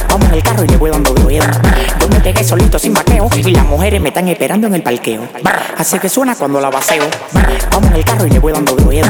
Vamos 0.08 0.28
en 0.28 0.34
el 0.34 0.42
carro 0.42 0.64
y 0.64 0.68
le 0.68 0.76
voy 0.78 0.90
dando 0.90 1.14
ruido. 1.14 1.44
Yo 2.00 2.08
me 2.08 2.20
pegué 2.20 2.42
solito 2.42 2.78
sin 2.78 2.94
vaqueo. 2.94 3.28
Y 3.36 3.50
las 3.50 3.66
mujeres 3.66 4.00
me 4.00 4.08
están 4.08 4.26
esperando 4.26 4.66
en 4.68 4.74
el 4.74 4.82
parqueo. 4.82 5.22
Así 5.76 5.98
que 5.98 6.08
suena 6.08 6.34
cuando 6.34 6.60
la 6.60 6.70
vacío. 6.70 7.02
Vamos 7.70 7.90
en 7.90 7.96
el 7.96 8.04
carro 8.04 8.26
y 8.26 8.30
le 8.30 8.38
voy 8.38 8.54
dando 8.54 8.74
ruido. 8.76 9.06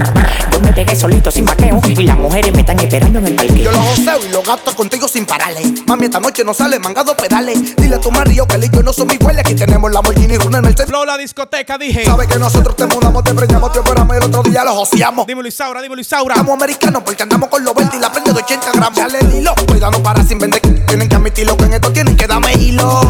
Yo 0.51 0.61
me 0.61 0.72
pegué 0.72 0.97
solito 0.97 1.30
sin 1.30 1.45
vaqueo. 1.45 1.80
Y 1.86 2.03
las 2.03 2.18
mujeres 2.18 2.53
me 2.53 2.61
están 2.61 2.78
esperando 2.80 3.20
en 3.20 3.26
el 3.27 3.27
Yo 3.36 3.72
lo 3.72 3.82
joseo 3.82 4.18
y 4.26 4.32
lo 4.32 4.42
gasto 4.42 4.74
contigo 4.74 5.06
sin 5.08 5.26
pararle. 5.26 5.60
Mami, 5.86 6.06
esta 6.06 6.20
noche 6.20 6.44
no 6.44 6.54
sale 6.54 6.78
mangado 6.78 7.16
pedales. 7.16 7.76
Dile 7.76 7.96
a 7.96 8.00
tu 8.00 8.10
marido 8.10 8.46
que 8.46 8.56
el 8.56 8.70
yo 8.70 8.82
no 8.82 8.92
son 8.92 9.10
iguales. 9.10 9.40
Aquí 9.40 9.54
tenemos 9.54 9.90
la 9.90 9.96
Lamborghini 9.96 10.36
Runa 10.38 10.58
en 10.58 10.64
el 10.64 10.74
Flow 10.74 11.04
la 11.04 11.18
discoteca, 11.18 11.76
dije. 11.76 12.04
Sabe 12.04 12.26
que 12.26 12.38
nosotros 12.38 12.76
te 12.76 12.86
mudamos, 12.86 13.24
te 13.24 13.34
preñamos, 13.34 13.72
te 13.72 13.80
operamos 13.80 14.14
y 14.14 14.18
el 14.18 14.24
otro 14.24 14.42
día 14.42 14.64
lo 14.64 14.74
joseamos. 14.74 15.26
Dímelo 15.26 15.48
Isaura, 15.48 15.82
dímelo 15.82 16.00
Isaura. 16.00 16.36
Somos 16.36 16.54
americanos 16.54 17.02
porque 17.04 17.22
andamos 17.22 17.48
con 17.48 17.64
los 17.64 17.74
20 17.74 17.96
y 17.96 18.00
la 18.00 18.10
prende 18.10 18.32
de 18.32 18.40
80 18.40 18.72
gramos. 18.72 18.98
Dale 18.98 19.18
el 19.18 19.34
hilo, 19.34 19.54
cuidado 19.66 20.02
para 20.02 20.22
sin 20.24 20.38
vender. 20.38 20.60
Tienen 20.86 21.08
que 21.08 21.16
admitirlo 21.16 21.56
que 21.56 21.64
en 21.64 21.74
esto 21.74 21.92
tienen 21.92 22.16
que 22.16 22.26
darme 22.26 22.52
hilo. 22.54 23.00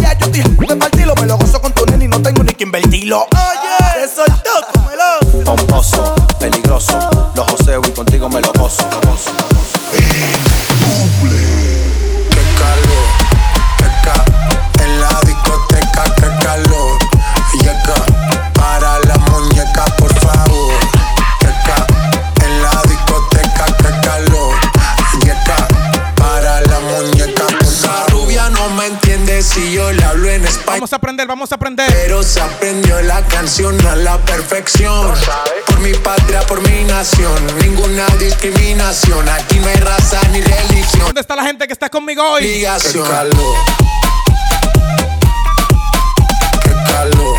Ya 0.00 0.16
yo 0.18 0.26
dije 0.28 0.48
de 0.48 0.76
me 1.14 1.26
lo 1.26 1.36
gozo 1.38 1.60
con 1.60 1.72
tu 1.72 1.86
nene 1.86 2.06
y 2.06 2.08
no 2.08 2.20
tengo 2.20 2.42
ni 2.42 2.54
que 2.54 2.64
invertirlo. 2.64 3.22
Oye, 3.22 3.65
aprender, 31.16 31.26
vamos 31.28 31.52
a 31.52 31.54
aprender. 31.54 31.90
Pero 31.90 32.22
se 32.22 32.40
aprendió 32.40 33.00
la 33.02 33.22
canción 33.22 33.74
a 33.86 33.96
la 33.96 34.18
perfección. 34.18 35.14
Por 35.66 35.80
mi 35.80 35.94
patria, 35.94 36.40
por 36.42 36.60
mi 36.68 36.84
nación. 36.84 37.34
Ninguna 37.62 38.06
discriminación. 38.18 39.26
Aquí 39.28 39.58
no 39.58 39.68
hay 39.68 39.76
raza 39.76 40.20
ni 40.32 40.42
religión. 40.42 41.06
¿Dónde 41.06 41.22
está 41.22 41.34
la 41.34 41.44
gente 41.44 41.66
que 41.66 41.72
está 41.72 41.88
conmigo 41.88 42.22
hoy? 42.22 42.42
Qué 42.42 42.62
calor. 42.62 43.54
Qué 46.62 46.70
calor. 46.92 47.35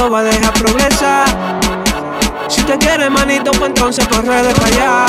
No 0.00 0.10
va 0.10 0.20
a 0.20 0.22
dejar 0.22 0.52
progresar. 0.54 1.28
Si 2.48 2.62
te 2.62 2.78
quieres, 2.78 3.10
manito, 3.10 3.50
pues 3.52 3.68
entonces 3.68 4.06
pues 4.08 4.24
ruede 4.24 4.54
para 4.54 4.66
allá. 4.66 5.06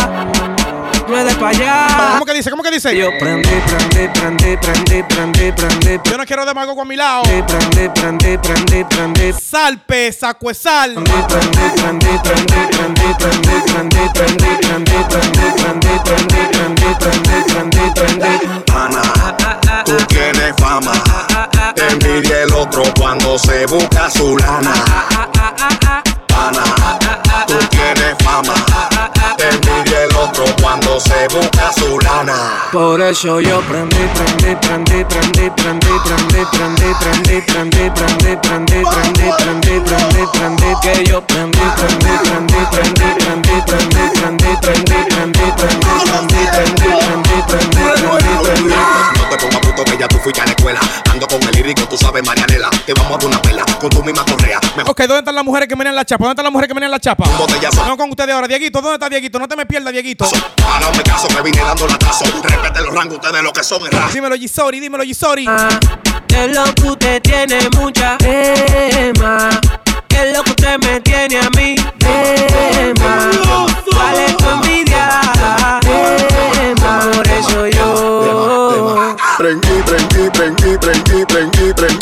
Ruede 1.08 1.34
para 1.36 1.50
allá. 1.50 1.88
¿Cómo 2.14 2.26
que 2.26 2.34
dice? 2.34 2.52
¿Cómo 2.52 2.62
que 2.64 2.72
dice? 2.72 2.98
Yo 2.98 3.10
prendí, 3.18 3.50
prendí, 3.68 4.08
prendí, 4.14 4.58
prendí, 4.58 5.04
prendí, 5.04 5.52
prendí. 5.54 6.10
Yo 6.10 6.18
no 6.18 6.26
quiero 6.26 6.46
demagogo 6.46 6.82
a 6.82 6.86
mi 6.86 6.98
lado. 6.98 7.24
Prendí, 7.24 7.90
prendí, 7.96 8.38
prendí, 8.38 8.84
prendí. 8.84 9.34
Salpe, 9.34 10.12
sacuesal. 10.12 10.94
Prendí, 10.94 11.12
prendí, 11.30 11.66
prendí, 11.82 12.12
prendí, 12.22 13.14
prendí, 13.18 13.56
prendí, 13.66 14.10
prendí, 14.14 14.50
prendí, 14.62 14.96
prendí, 15.10 15.48
prendí, 15.56 15.94
prendí, 16.04 16.48
prendí, 16.52 16.96
prendí, 17.00 17.44
prendí, 17.48 17.92
prendí. 17.96 18.64
Ana, 18.76 19.84
tú 19.86 19.96
tienes 20.08 20.54
fama. 20.58 21.51
Envidia 22.12 22.44
el 22.44 22.54
otro 22.54 22.84
cuando 23.00 23.40
se 23.40 23.66
busca 23.68 24.10
su 24.12 24.36
lana. 24.38 24.74
Ana, 26.36 26.64
tú 27.48 27.58
tienes 27.70 28.18
fama. 28.22 28.54
Te 29.38 30.04
el 30.04 30.16
otro 30.18 30.44
cuando 30.62 31.00
se 31.00 31.30
busca. 31.30 31.71
Por 32.72 33.02
eso 33.02 33.42
yo 33.42 33.60
prendí, 33.68 33.98
prendí, 34.16 34.56
prendí, 34.62 35.04
prendí, 35.04 35.50
prendí, 35.50 35.90
prendí, 36.06 36.42
prendí, 36.54 36.88
prendí, 37.02 37.42
prendí, 37.42 37.92
prendí, 37.92 38.36
prendí, 38.40 38.82
prendí, 38.88 39.32
prendí, 39.38 39.80
prendí, 39.82 40.24
prendí, 40.32 40.72
que 40.82 41.04
yo 41.04 41.22
prendí, 41.28 41.60
prendí, 41.60 42.12
prendí, 42.24 42.56
prendí, 42.72 43.10
prendí, 43.20 43.62
prendí, 43.68 44.06
prendí, 44.16 44.52
prendí, 44.62 45.02
prendí, 45.10 45.52
prendí, 45.52 45.52
prendí, 45.52 46.48
prendí, 46.48 46.88
prendí, 47.02 47.38
prendí, 47.46 48.34
prendí. 48.42 48.76
No 49.18 49.30
te 49.30 49.38
pongas 49.38 49.60
puto 49.60 49.84
que 49.84 49.98
ya 49.98 50.08
tú 50.08 50.18
fuiste 50.20 50.42
a 50.42 50.46
la 50.46 50.52
escuela. 50.52 50.80
Ando 51.12 51.28
con 51.28 51.44
el 51.44 51.52
lírico, 51.52 51.84
tú 51.90 51.98
sabes, 51.98 52.26
Marianela. 52.26 52.70
Te 52.86 52.94
vamos 52.94 53.12
a 53.12 53.18
dar 53.18 53.28
una 53.28 53.42
pela 53.42 53.66
con 53.82 53.90
tu 53.90 54.02
misma 54.02 54.24
correa. 54.24 54.60
Ok, 54.88 55.00
¿dónde 55.00 55.20
están 55.20 55.36
las 55.36 55.44
mujeres 55.44 55.68
que 55.68 55.76
vienen 55.76 55.94
la 55.94 56.06
chapa? 56.06 56.24
¿Dónde 56.24 56.34
están 56.34 56.46
las 56.46 56.54
mujeres 56.54 56.70
que 56.70 56.74
vienen 56.74 56.92
la 56.92 57.00
chapa? 57.00 57.26
No 57.86 57.98
con 57.98 58.10
ustedes 58.10 58.34
ahora. 58.34 58.48
Dieguito, 58.48 58.80
¿dónde 58.82 58.96
está 58.96 59.10
Dieguito? 59.10 59.40
No 59.40 59.48
te 59.50 59.58
me 59.58 59.66
pierdas, 59.66 59.92
Dieguito. 59.92 60.26
Ahora 60.64 60.90
me 60.96 61.04
caso 61.04 61.28
que 61.28 61.42
vine 61.42 61.60
dando 61.60 61.86
latazo. 61.86 62.24
Respete 62.62 62.82
los 62.86 62.94
rangos, 62.94 63.16
ustedes 63.16 63.44
lo 63.44 63.52
que 63.52 63.64
son 63.64 63.86
es 63.86 63.92
raza. 63.92 64.14
Dímelo, 64.14 64.36
Gisori, 64.36 64.80
dímelo, 64.80 65.04
Gisori. 65.04 65.48
Que 66.28 66.48
lo 66.48 66.64
que 66.76 66.84
usted 66.84 67.22
tiene 67.22 67.68
mucha 67.78 68.18
tema. 68.18 69.50
Que 70.08 70.32
lo 70.32 70.44
que 70.44 70.52
usted 70.52 70.78
me 70.80 71.02
tiene 71.02 71.40
a 71.40 71.50
mí 71.58 71.76
tema. 71.98 73.32
Vale 73.96 74.34
tu 74.38 74.50
envidia 74.50 75.22
tema. 75.82 77.12
Por 77.16 77.28
eso 77.28 77.68
yo 77.68 79.16
Prendí, 79.38 79.82
prendí, 79.86 80.30
prendí, 80.30 80.78
prendí, 80.78 81.26
prendí, 81.26 81.74
prendí, 81.74 82.01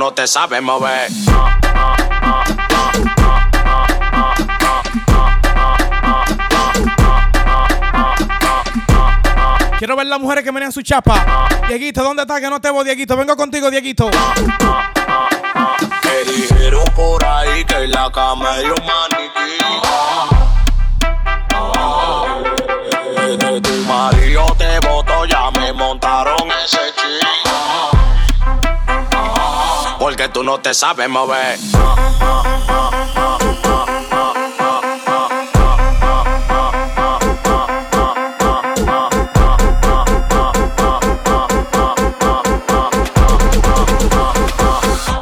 no 0.00 0.14
te 0.14 0.26
sabes 0.26 0.62
mover. 0.62 1.10
Quiero 9.78 9.94
ver 9.96 10.06
las 10.06 10.18
mujeres 10.18 10.42
que 10.42 10.50
vienen 10.52 10.72
su 10.72 10.80
chapa. 10.80 11.46
Dieguito, 11.68 12.02
¿dónde 12.02 12.22
está 12.22 12.40
que 12.40 12.48
no 12.48 12.62
te 12.62 12.70
voy, 12.70 12.86
Dieguito? 12.86 13.14
Vengo 13.14 13.36
contigo, 13.36 13.70
Dieguito. 13.70 14.08
Que 16.00 16.32
dijeron 16.32 16.86
por 16.96 17.22
ahí 17.22 17.62
que 17.66 17.86
la 17.88 18.10
cama 18.10 18.56
es 18.56 18.64
un 18.64 18.86
maniquí. 18.86 19.58
Desde 23.16 23.60
tu 23.60 23.74
marido 23.86 24.56
te 24.56 24.78
voto, 24.88 25.26
ya 25.26 25.50
me 25.50 25.74
montaron 25.74 26.50
ese 26.64 26.90
ching. 26.96 27.39
Porque 30.20 30.34
tú 30.34 30.44
no 30.44 30.60
te 30.60 30.74
sabes 30.74 31.08
mover. 31.08 31.58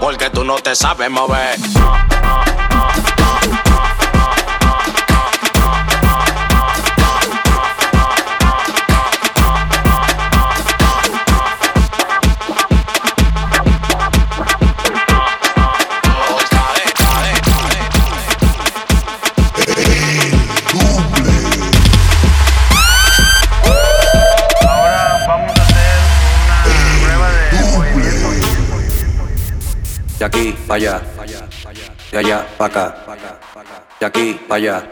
Porque 0.00 0.30
tú 0.30 0.42
no 0.42 0.56
te 0.56 0.74
sabes 0.74 1.08
mover. 1.08 2.07
Aquí 30.28 30.52
para 30.66 30.74
allá, 30.74 31.00
de 32.12 32.18
allá 32.18 32.46
para 32.56 32.84
acá, 32.84 32.96
de 33.98 34.06
aquí 34.06 34.40
para 34.46 34.56
allá, 34.56 34.82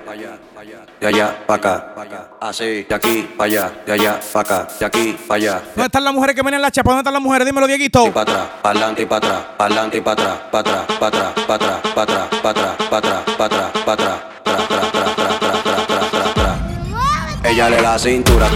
de 1.00 1.06
allá 1.06 1.36
para 1.46 1.68
acá, 1.68 2.28
así, 2.40 2.84
de 2.84 2.94
aquí 2.94 3.28
para 3.36 3.44
allá, 3.44 3.72
de 3.84 3.92
allá 3.92 4.20
para 4.32 4.40
acá, 4.40 4.68
de 4.78 4.86
aquí 4.86 5.18
para 5.28 5.36
allá. 5.36 5.62
¿Dónde 5.74 5.86
están 5.86 6.04
las 6.04 6.14
mujeres 6.14 6.34
que 6.34 6.42
vienen 6.42 6.62
la 6.62 6.70
chapa? 6.70 6.90
¿Dónde 6.90 7.00
están 7.00 7.12
las 7.12 7.22
mujeres? 7.22 7.46
Dímelo, 7.46 7.66
Dieguito. 7.66 8.12
para 8.12 8.22
atrás, 8.22 8.48
para 8.62 8.70
adelante 8.78 9.02
y 9.02 9.06
para 9.06 9.26
atrás, 9.26 9.44
para 9.56 9.66
adelante 9.66 9.96
y 9.98 10.00
para 10.00 10.12
atrás, 10.12 10.38
para 10.50 10.60
atrás, 10.60 10.86
para 10.96 11.56
atrás, 11.56 11.80
para 11.94 12.02
atrás, 12.02 12.28
para 12.40 12.52
atrás, 12.52 12.76
para 12.88 12.98
atrás, 12.98 13.24
para 13.36 13.36
atrás, 13.36 13.36
para 13.36 13.46
atrás, 13.46 13.70
para 13.84 13.92
atrás, 13.92 14.18
tra, 14.42 14.56
tra, 14.56 14.80
tra, 14.90 15.04
tra, 15.14 15.38
tra, 15.38 15.86
tra, 15.86 16.10
tra, 16.10 16.34
tra. 16.34 17.50
Ella 17.50 17.68
le 17.68 17.82
da 17.82 17.98
cintura, 17.98 18.48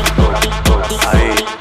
ahí. 1.12 1.60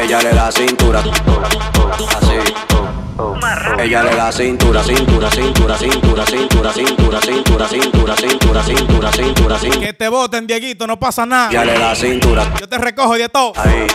Ella 0.00 0.20
le 0.22 0.30
da 0.32 0.50
cintura, 0.52 1.00
así. 1.00 2.38
Ella 3.78 4.02
le 4.04 4.14
da 4.16 4.32
cintura, 4.32 4.82
cintura, 4.82 5.30
cintura, 5.30 5.76
cintura, 5.76 6.24
cintura, 6.26 6.72
cintura, 6.72 6.72
cintura, 6.72 7.68
cintura, 7.68 8.16
cintura, 8.16 8.16
cintura, 8.62 8.62
cintura, 9.12 9.58
cintura. 9.58 9.86
Que 9.86 9.92
te 9.92 10.08
voten, 10.08 10.46
Dieguito, 10.46 10.86
no 10.86 10.98
pasa 10.98 11.26
nada. 11.26 11.50
Ella 11.50 11.64
le 11.64 11.78
da 11.78 11.94
cintura, 11.94 12.46
Yo 12.60 12.68
te 12.68 12.78
recojo 12.78 13.16
y 13.16 13.20
de 13.20 13.28
todo. 13.28 13.52
ahí. 13.56 13.86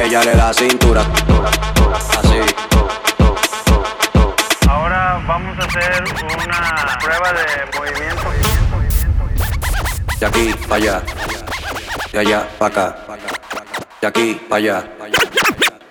Ella 0.00 0.22
le 0.24 0.32
da 0.34 0.52
cintura, 0.52 1.02
así. 1.02 2.40
Ahora 4.68 5.20
vamos 5.26 5.56
a 5.58 5.64
hacer 5.64 6.04
una 6.14 6.98
prueba 6.98 7.32
de 7.32 7.78
movimiento. 7.78 8.26
De 10.20 10.26
aquí 10.26 10.54
para 10.68 10.74
allá, 10.76 11.02
de 12.12 12.18
allá 12.18 12.48
para 12.58 12.66
acá, 12.74 12.96
de 14.00 14.06
aquí 14.06 14.40
para 14.48 14.56
allá, 14.56 14.84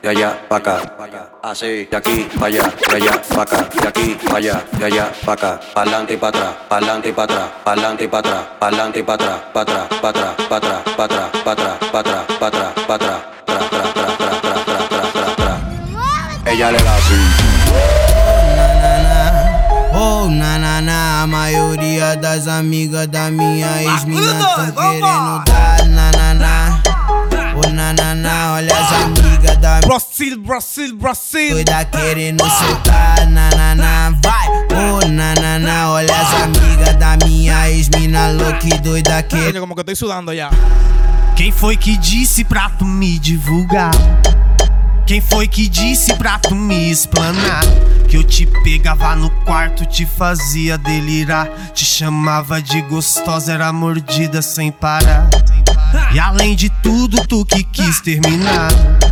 de 0.01 0.09
allá 0.09 0.37
para 0.47 0.77
acá, 0.77 1.29
así, 1.41 1.85
de 1.85 1.97
aquí 1.97 2.27
para 2.35 2.45
allá, 2.47 2.73
de 2.89 2.95
allá 2.95 3.21
para 3.29 3.41
acá, 3.41 3.69
de 3.81 3.87
aquí 3.87 4.17
para 4.23 4.37
allá, 4.37 4.63
de 4.77 4.85
allá 4.85 5.11
para 5.25 5.33
acá, 5.33 5.59
pa'lante 5.73 6.13
y 6.13 6.17
para 6.17 6.37
atrás, 6.37 6.55
pa'lante 6.69 7.09
y 7.09 7.13
para 7.13 7.23
atrás, 7.23 7.49
pa'lante 7.63 8.03
y 8.03 8.07
para 8.07 8.19
atrás, 8.19 8.45
pa'lante 8.59 8.99
y 8.99 9.03
para 9.03 9.15
atrás, 9.15 9.39
para 9.53 9.61
atrás, 9.63 9.87
para 10.01 10.09
atrás, 10.09 10.35
para 10.47 10.57
atrás, 10.57 11.31
para 11.43 11.53
atrás, 11.53 11.79
para 11.91 12.01
atrás, 12.01 12.25
para 12.37 12.37
atrás, 12.37 12.37
para 12.39 12.47
atrás, 12.47 12.73
para 12.85 12.95
atrás, 12.95 13.19
tra, 13.45 13.57
tra, 13.57 13.83
tra, 13.93 14.05
tra, 14.17 14.29
tra, 14.41 14.53
tra, 14.65 14.77
tra, 14.87 15.01
tra, 15.11 15.35
tra. 15.35 16.51
Ella 16.51 16.71
le 16.71 16.77
da 16.77 16.95
así. 16.95 17.19
Oh, 19.97 20.27
na 20.29 20.57
na 20.59 20.81
na, 20.81 21.23
a 21.23 21.27
maioria 21.27 22.15
das 22.15 22.47
amigas 22.47 23.07
da 23.07 23.31
minha 23.31 23.81
ex-mina 23.81 24.33
tão 24.55 24.71
querendo 24.71 25.43
dar 25.45 25.85
na 25.87 26.11
na. 26.11 26.24
Oh, 27.76 27.78
na 27.78 27.91
na 27.91 28.15
na, 28.15 28.53
olha 28.53 28.73
as 28.73 28.91
amigas 29.03 29.57
da 29.57 29.82
Brasil, 29.82 30.39
Brasil, 30.39 30.95
Brasil. 30.95 31.55
doida 31.55 31.84
querendo 31.84 32.41
soltar, 32.41 33.28
na 33.28 33.49
na 33.49 33.76
na, 33.76 34.11
vai. 34.23 34.47
Oh, 34.71 35.05
na 35.05 35.36
na 35.36 35.59
na, 35.59 35.91
olha 35.91 36.15
as 36.15 36.41
amigas 36.43 36.95
da 36.95 37.17
minha 37.26 37.69
ex-mina 37.69 38.32
louca 38.32 38.65
e 38.65 38.78
doida 38.80 39.21
querendo. 39.23 39.59
Como 39.59 39.76
que 39.76 39.82
estoy 39.82 39.95
sudando 39.97 40.32
ya. 40.32 40.49
Quem 41.36 41.51
foi 41.51 41.76
que 41.76 41.97
disse 41.97 42.45
pra 42.45 42.69
tu 42.69 42.86
me 42.86 43.19
divulgar? 43.19 43.91
Quem 45.05 45.19
foi 45.19 45.45
que 45.45 45.67
disse 45.67 46.13
pra 46.13 46.39
tu 46.39 46.55
me 46.55 46.89
explanar? 46.89 47.65
Que 48.07 48.15
eu 48.15 48.23
te 48.23 48.45
pegava 48.63 49.17
no 49.17 49.30
quarto, 49.43 49.86
te 49.86 50.05
fazia 50.05 50.78
delirar. 50.78 51.49
Te 51.73 51.84
chamava 51.84 52.61
de 52.61 52.82
gostosa, 52.84 53.51
era 53.51 53.73
mordida 53.73 54.41
sem 54.41 54.71
parar. 54.71 55.28
E 56.13 56.19
além 56.19 56.55
de 56.55 56.69
tudo, 56.81 57.25
tu 57.27 57.45
que 57.45 57.63
quis 57.63 58.01
terminar. 58.01 58.69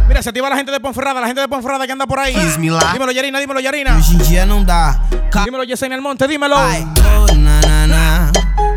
Mira, 0.07 0.21
se 0.21 0.29
activa 0.29 0.49
la 0.49 0.55
gente 0.55 0.71
de 0.71 0.79
Ponferrada, 0.79 1.19
la 1.19 1.27
gente 1.27 1.41
de 1.41 1.47
Ponferrada 1.47 1.86
que 1.86 1.93
anda 1.93 2.07
por 2.07 2.19
ahí. 2.19 2.34
Dímelo, 2.34 3.11
Yarina, 3.11 3.39
dímelo, 3.39 3.59
Yarina. 3.59 3.97
Hoje 3.97 4.15
em 4.15 4.17
dia 4.19 4.45
não 4.45 4.63
dá. 4.63 4.99
Dímelo, 5.43 5.63
Yesenia 5.63 5.97
Almonte, 5.97 6.27
dímelo. 6.27 6.55
Oh, 6.55 7.34
na 7.36 7.61
na 7.61 7.88
na, 7.88 8.31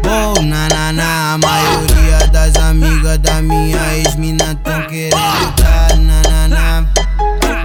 oh, 0.04 0.42
na 0.42 0.68
na 0.68 0.92
na. 0.92 1.34
A 1.34 1.38
maioria 1.38 2.26
das 2.32 2.54
amigas 2.56 3.18
da 3.18 3.42
minha 3.42 3.96
ex-mina 3.96 4.54
tão 4.62 4.82
querendo 4.86 5.54
dar, 5.56 5.96
na 5.96 6.22
na 6.22 6.48
na. 6.48 6.86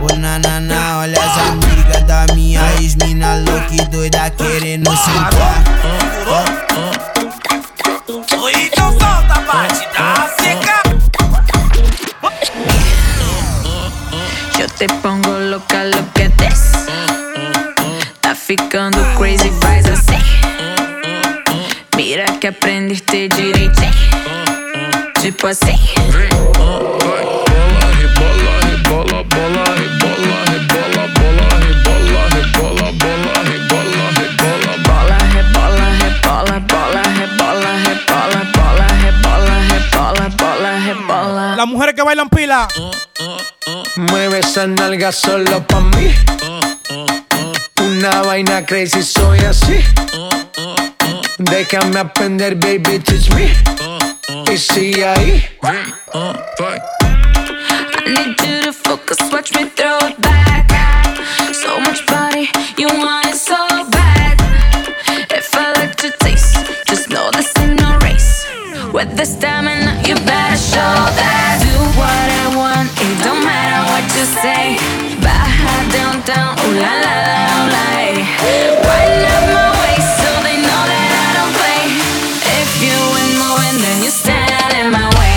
Oh, 0.01 0.15
na 0.15 0.39
na 0.39 0.59
na, 0.59 0.97
olha 0.99 1.19
as 1.19 1.37
amigas 1.49 2.03
da 2.07 2.25
minha 2.33 2.61
ex-mina 2.79 3.35
louca 3.35 3.73
e 3.73 3.85
doida 3.85 4.29
querendo 4.31 4.89
sentar. 4.97 5.63
Então 8.53 8.91
solta 8.99 9.33
a 9.33 9.41
parte 9.41 9.87
te 14.81 14.87
pongo 15.03 15.37
louca, 15.37 15.83
louca 15.83 16.27
desce. 16.37 16.75
Tá 18.19 18.33
ficando 18.33 18.97
crazy, 19.15 19.51
faz 19.61 19.85
assim. 19.85 20.17
Mira 21.95 22.25
que 22.39 22.47
aprendeste 22.47 23.27
direitinho. 23.27 23.91
Tipo 25.21 25.45
assim. 25.45 25.77
Las 41.55 41.67
mujeres 41.67 41.93
que 41.93 42.01
bailan 42.01 42.29
pila. 42.29 42.67
Mueve 43.95 44.39
esa 44.39 44.67
nalga 44.67 45.11
solo 45.11 45.65
pa' 45.67 45.81
mí. 45.81 46.13
Una 47.81 48.21
vaina 48.21 48.65
crazy, 48.65 49.03
soy 49.03 49.39
así. 49.39 49.79
Déjame 51.37 51.99
aprender, 51.99 52.55
baby, 52.55 52.99
teach 52.99 53.29
me. 53.31 53.53
Y 54.51 54.57
sigue 54.57 55.05
ahí. 55.05 55.43
Uh, 56.13 56.33
I 56.63 58.09
need 58.09 58.39
you 58.41 58.61
to 58.63 58.73
focus, 58.73 59.17
watch 59.31 59.53
me 59.55 59.69
throw 59.75 59.97
it 60.07 60.19
back. 60.21 60.70
down, 76.33 76.51
ooh 76.63 76.73
la 76.83 76.91
la 77.03 77.13
la, 77.27 77.39
ooh 77.55 77.67
la. 77.73 77.83
Hey. 77.95 78.15
Wind 78.87 79.23
up 79.35 79.43
my 79.55 79.67
waist 79.81 80.11
so 80.21 80.31
they 80.45 80.57
know 80.65 80.81
that 80.91 81.09
I 81.23 81.27
don't 81.37 81.53
play. 81.59 81.83
If 82.57 82.69
you 82.83 82.99
the 83.19 83.77
then 83.83 83.97
you 84.03 84.11
stand 84.11 84.71
in 84.79 84.87
my 84.95 85.07
way. 85.19 85.35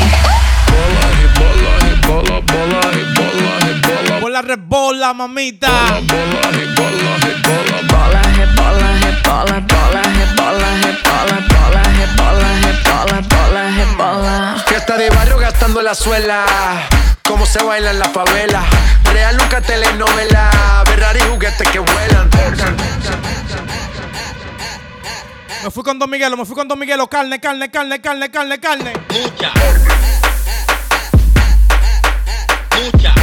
Bola, 0.70 1.04
hey, 1.18 1.28
bola, 1.38 1.72
hey, 1.84 1.96
bola, 2.06 2.36
bola, 2.50 2.80
hey, 2.94 3.06
bola, 3.16 3.52
hey, 3.64 3.76
bola. 3.86 4.14
Bola, 4.22 4.40
rebola, 4.50 5.08
mamita. 5.14 5.74
Bola, 6.10 6.38
bola, 6.38 6.48
hey, 6.56 6.68
bola, 6.78 7.12
hey, 7.24 7.36
bola. 7.46 7.76
Bola, 7.92 8.20
hey, 8.36 8.48
bola, 8.58 8.88
hey, 9.02 9.14
bola, 9.26 9.56
bola, 9.70 10.02
hey, 10.16 10.28
bola, 10.38 10.70
hey, 10.82 10.94
bola, 11.06 11.36
bola, 11.52 11.82
hey, 11.98 12.08
bola, 12.18 12.50
hey, 12.62 12.76
bola, 12.86 13.18
bola, 13.32 13.62
hey, 13.76 13.88
bola. 13.98 14.64
Fiesta 14.66 14.96
de 14.96 15.10
barrio 15.10 15.38
gastando 15.38 15.82
la 15.82 15.94
suela. 15.94 16.44
Cómo 17.34 17.46
se 17.46 17.60
baila 17.64 17.90
en 17.90 17.98
la 17.98 18.08
favela. 18.10 18.64
Real 19.12 19.36
nunca 19.36 19.60
telenovela. 19.60 20.84
Ferrari 20.86 21.18
juguetes 21.18 21.68
que 21.68 21.80
vuelan. 21.80 22.30
Me 25.64 25.70
fui 25.72 25.82
con 25.82 25.98
Don 25.98 26.08
Miguelo, 26.08 26.36
me 26.36 26.44
fui 26.44 26.54
con 26.54 26.68
Don 26.68 26.78
Miguelo. 26.78 27.08
Carne, 27.08 27.40
carne, 27.40 27.72
carne, 27.72 28.00
carne, 28.00 28.30
carne, 28.30 28.60
carne. 28.60 28.92
Mucha. 29.10 29.52
Mucha. 32.76 33.14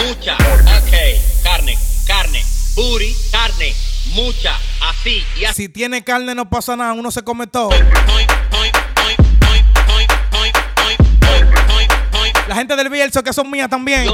Mucha. 0.00 0.34
Ok. 0.34 1.42
Carne, 1.42 1.78
carne. 2.06 2.42
Booty, 2.74 3.14
carne. 3.30 3.76
Mucha. 4.14 4.56
Así 4.80 5.22
y 5.36 5.44
así. 5.44 5.64
Si 5.64 5.68
tiene 5.68 6.02
carne 6.02 6.34
no 6.34 6.48
pasa 6.48 6.74
nada, 6.74 6.94
uno 6.94 7.10
se 7.10 7.22
come 7.22 7.46
todo. 7.46 7.68
La 12.56 12.60
gente 12.60 12.74
del 12.74 12.88
Bielso 12.88 13.22
que 13.22 13.34
son 13.34 13.50
mías 13.50 13.68
también. 13.68 14.08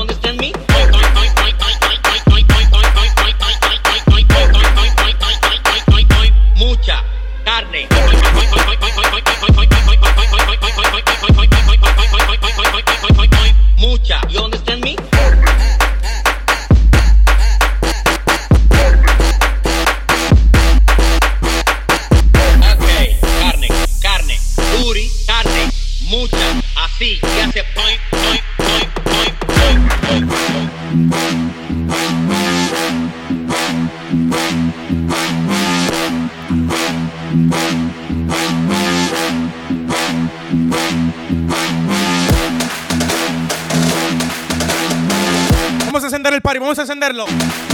Vamos 46.73 46.79
a 46.79 46.83
encenderlo. 46.83 47.72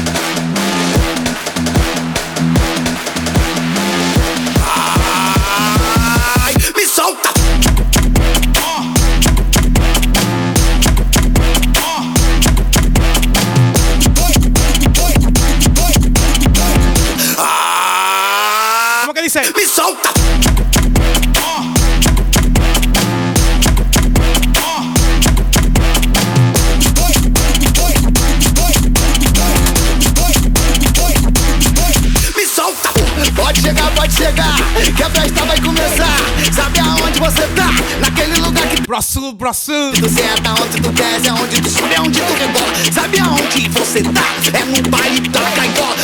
Que 39.32 39.34
Brasil, 39.34 39.90
Brasil. 39.90 40.00
tu 40.00 40.08
senta, 40.08 40.50
onde 40.52 40.80
tu 40.80 40.90
desce, 40.90 41.28
aonde 41.28 41.60
tu 41.60 41.70
sobe, 41.70 41.94
aonde 41.96 42.20
tu 42.20 42.34
rebola. 42.34 42.72
Sabe 42.92 43.18
aonde 43.20 43.68
você 43.68 44.02
tá? 44.02 44.22
É 44.52 44.64
no 44.64 44.82
baile 44.88 45.28
da 45.28 45.40
caigola. 45.40 45.94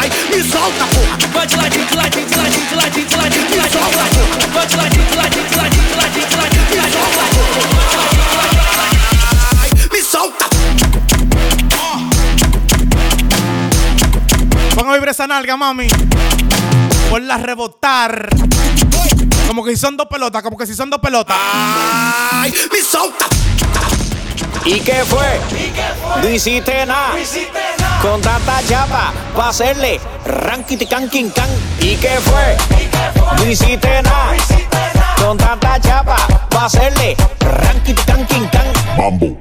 Ai, 0.00 0.10
me 0.30 0.42
solta, 0.42 0.84
porra. 0.92 1.16
Vai 1.32 1.46
de 1.46 1.56
ladinho, 1.56 1.86
de 1.86 1.96
ladinho, 1.96 2.26
de 2.26 2.36
ladinho, 2.36 2.66
de 2.66 2.74
ladinho, 2.76 3.06
de 3.08 3.16
ladinho, 3.16 3.46
de 3.48 3.56
ladinho, 3.56 3.80
de 3.80 3.96
ladinho. 3.96 4.26
Vai 4.52 4.66
de 4.66 4.76
ladinho, 4.76 5.04
de 5.04 5.16
ladinho, 5.16 5.44
de 5.48 5.56
ladinho, 5.56 5.84
de 5.88 5.96
ladinho, 5.96 6.26
de 6.28 6.36
ladinho, 6.36 6.64
de 6.66 6.76
ladinho. 6.76 7.14
Me 9.92 10.02
solta. 10.02 10.46
Van 14.76 14.88
a 14.88 14.92
vibrar 14.94 15.10
esa 15.10 15.26
nalga, 15.26 15.56
mami. 15.56 15.88
Ponla 17.08 17.34
a 17.34 17.38
rebotar. 17.38 18.28
Como 19.46 19.64
que 19.64 19.70
si 19.72 19.76
son 19.76 19.96
dos 19.96 20.06
pelotas, 20.08 20.42
como 20.42 20.56
que 20.56 20.66
si 20.66 20.74
son 20.74 20.90
dos 20.90 21.00
pelotas. 21.00 21.36
Ay, 21.40 22.52
me 22.72 22.80
solta. 22.80 23.26
¿Y 24.64 24.80
qué 24.80 25.04
fue? 25.04 25.40
No 26.22 26.28
hiciste 26.28 26.86
nada. 26.86 27.12
Con 28.00 28.20
tanta 28.20 28.60
chapa 28.66 29.12
pa' 29.36 29.48
hacerle 29.48 30.00
rankiti 30.26 30.86
can 30.86 31.08
king 31.08 31.30
can. 31.30 31.48
¿Y 31.80 31.96
qué 31.96 32.18
fue? 32.20 32.56
No 33.38 33.50
hiciste 33.50 34.02
nada. 34.02 34.32
Con 35.18 35.36
tanta 35.36 35.78
chapa 35.80 36.16
pa' 36.50 36.64
hacerle 36.64 37.16
rankiti 37.40 38.02
can 38.04 38.26
king 38.26 38.46
can. 38.50 38.66
Mambo, 38.96 39.38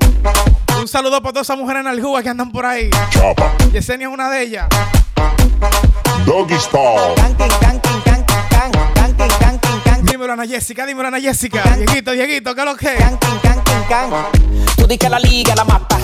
Un 0.80 0.88
saludo 0.88 1.22
para 1.22 1.34
todas 1.34 1.48
esas 1.48 1.58
mujeres 1.58 1.82
en 1.82 1.88
Aljúa 1.88 2.22
que 2.22 2.30
andan 2.30 2.52
por 2.52 2.66
ahí. 2.66 2.90
chapa, 3.12 3.54
Yesenia 3.72 4.08
es 4.08 4.14
una 4.14 4.30
de 4.30 4.42
ellas. 4.44 4.68
doggy 6.26 6.60
style. 6.60 7.16
Dímelo, 10.24 10.42
Ana 10.42 10.48
Jessica, 10.48 10.86
dímelo, 10.86 11.10
Ana 11.10 11.20
Jessica. 11.20 11.62
Dieguito, 11.76 12.12
Dieguito, 12.12 12.56
¿qué 12.56 12.62
es 12.62 12.66
lo 12.66 12.78
que? 12.78 12.96
Tú 14.78 14.88
di 14.88 14.98
que 14.98 15.10
la 15.10 15.20
liga 15.20 15.54
la 15.54 15.66
mata. 15.66 15.98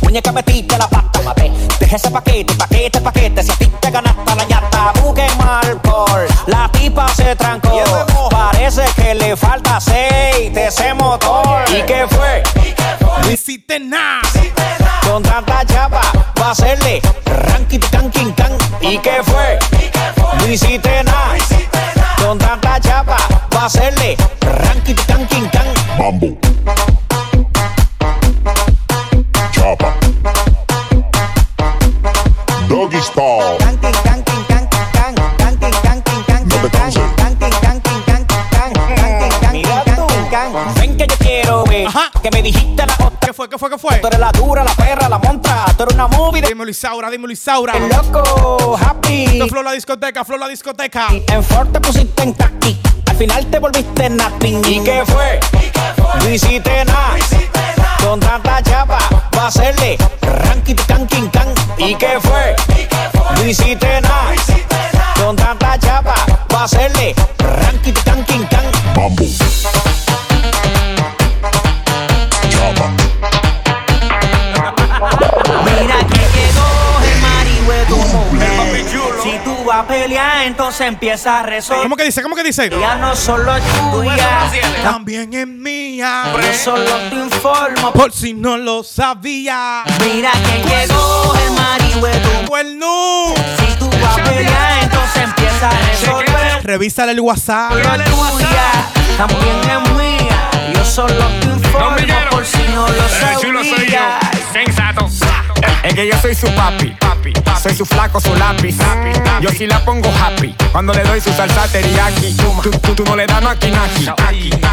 Muñeca 0.00 0.32
metiste 0.32 0.78
la 0.78 0.88
pata. 0.88 1.34
Deja 1.78 1.96
ese 1.96 2.10
paquete, 2.10 2.54
paquete, 2.54 2.98
paquete. 3.02 3.42
Si 3.42 3.50
a 3.50 3.56
ti 3.56 3.70
te 3.78 3.90
ganaste 3.90 4.36
la 4.36 4.44
ñata, 4.46 4.92
busque 5.02 5.26
mal 5.36 5.78
por. 5.82 6.26
La 6.46 6.70
tipa 6.72 7.08
se 7.14 7.36
trancó. 7.36 7.84
Parece 8.30 8.84
que 8.96 9.14
le 9.14 9.36
falta 9.36 9.76
aceite 9.76 10.68
ese 10.68 10.94
motor. 10.94 11.64
¿Y 11.68 11.82
qué 11.82 12.06
fue? 12.08 12.42
No 13.22 13.30
hiciste 13.30 13.78
nada. 13.78 14.22
Con 15.06 15.22
tanta 15.22 15.66
chapa 15.66 16.00
va 16.40 16.46
a 16.46 16.50
hacerle 16.52 17.02
ranking 17.26 17.80
can 17.90 18.10
king 18.10 18.32
can. 18.32 18.52
¿Y 18.80 18.96
qué 18.96 19.22
fue? 19.22 19.58
No 20.38 20.46
hiciste 20.46 21.04
nada. 21.04 21.07
Hacerle 23.68 24.16
ranking 24.60 24.96
can 24.96 25.26
king 25.26 25.48
can. 25.50 25.66
Mambo, 25.98 26.38
chapa, 29.52 29.92
doggy 32.68 33.00
style. 33.00 33.67
Que 42.22 42.30
me 42.30 42.42
dijiste 42.42 42.86
la 42.86 42.94
otra. 42.94 43.18
¿Qué 43.20 43.32
fue? 43.32 43.48
¿Qué 43.48 43.58
fue? 43.58 43.70
¿Qué 43.70 43.78
fue? 43.78 43.96
Tú 43.98 44.06
eres 44.06 44.20
la 44.20 44.30
dura, 44.32 44.64
la 44.64 44.74
perra, 44.74 45.08
la 45.08 45.18
montra. 45.18 45.64
Tú 45.76 45.82
eres 45.84 45.94
una 45.94 46.06
movie 46.08 46.42
de 46.42 46.48
Dímelo, 46.48 46.70
Isaura, 46.70 47.10
dímelo, 47.10 47.32
Isaura. 47.32 47.74
El 47.76 47.88
loco, 47.88 48.78
happy. 48.80 49.24
Esto 49.24 49.48
Flow 49.48 49.62
la 49.62 49.72
discoteca, 49.72 50.24
Flow 50.24 50.38
la 50.38 50.48
discoteca. 50.48 51.08
En 51.28 51.42
Ford 51.44 51.68
te 51.68 51.80
pusiste 51.80 52.22
en 52.22 52.34
taqui. 52.34 52.78
Al 53.06 53.16
final 53.16 53.46
te 53.46 53.58
volviste 53.58 54.10
nothing. 54.10 54.64
¿Y 54.66 54.82
qué 54.84 55.02
fue? 55.06 55.40
No 56.20 56.30
hiciste 56.30 56.84
nada. 56.84 57.16
Con 58.02 58.20
tanta 58.20 58.62
chapa 58.62 58.98
va 59.36 59.42
a 59.42 59.46
hacerle 59.48 59.98
ranking 60.22 60.76
can 60.86 61.06
king 61.06 61.28
can. 61.28 61.52
¿Y 61.76 61.94
qué 61.96 62.18
fue? 62.20 62.56
No 63.36 63.44
hiciste 63.44 64.00
nada. 64.00 64.34
Con 65.20 65.36
tanta 65.36 65.78
chapa 65.78 66.14
va 66.52 66.60
a 66.60 66.64
hacerle 66.64 67.14
empieza 80.88 81.40
a 81.40 81.42
resolver. 81.42 81.82
¿Cómo 81.84 81.96
que 81.96 82.04
dice? 82.04 82.22
¿Cómo 82.22 82.34
que 82.34 82.42
dice? 82.44 82.68
Ya 82.70 82.96
no 82.96 83.14
solo 83.14 83.54
es 83.56 83.62
tuya, 83.92 84.50
También 84.82 85.32
es 85.34 85.46
mía. 85.46 86.24
yo 86.34 86.52
solo 86.54 86.84
te 87.10 87.14
informo. 87.16 87.92
Por 87.92 88.12
si 88.12 88.34
no 88.34 88.56
lo 88.56 88.82
sabía. 88.82 89.84
Mira 90.04 90.30
que 90.32 90.68
llegó 90.68 91.34
el 91.46 91.50
marihué 91.52 92.12
tu 92.18 92.46
Cuerno. 92.48 93.34
Si 93.58 93.78
tú 93.78 93.88
vas 94.02 94.18
a 94.18 94.24
pelear, 94.24 94.82
entonces 94.82 95.22
empieza 95.22 95.68
a 95.68 95.88
resolver. 95.90 96.64
Revísale 96.64 97.12
el 97.12 97.20
WhatsApp. 97.20 97.72
Solo 97.72 97.94
es 97.94 98.10
tuya, 98.10 98.72
también 99.16 99.60
es 99.70 99.90
mía. 99.92 100.50
Yo 100.74 100.84
solo 100.84 101.14
te 101.40 101.46
informo 101.46 101.96
por 102.30 102.44
si 102.44 102.62
no 102.74 102.86
lo 102.88 103.08
sabías. 103.64 104.18
Sensato. 104.52 105.08
Es 105.82 105.94
que 105.94 106.06
yo 106.06 106.18
soy 106.20 106.34
su 106.34 106.46
papi, 106.54 106.90
papi. 107.00 107.17
Soy 107.62 107.74
su 107.74 107.84
flaco, 107.86 108.20
su 108.20 108.34
lápiz. 108.36 108.76
Yo 109.40 109.50
sí 109.50 109.66
la 109.66 109.84
pongo 109.84 110.08
happy 110.10 110.54
cuando 110.72 110.92
le 110.92 111.02
doy 111.02 111.20
su 111.20 111.32
salsa 111.32 111.66
teriyaki. 111.68 112.34
Tú, 112.34 112.70
tú, 112.82 112.94
tú 112.94 113.04
no 113.04 113.16
le 113.16 113.26
das 113.26 113.44
aquí 113.44 113.70
naki. 113.70 114.10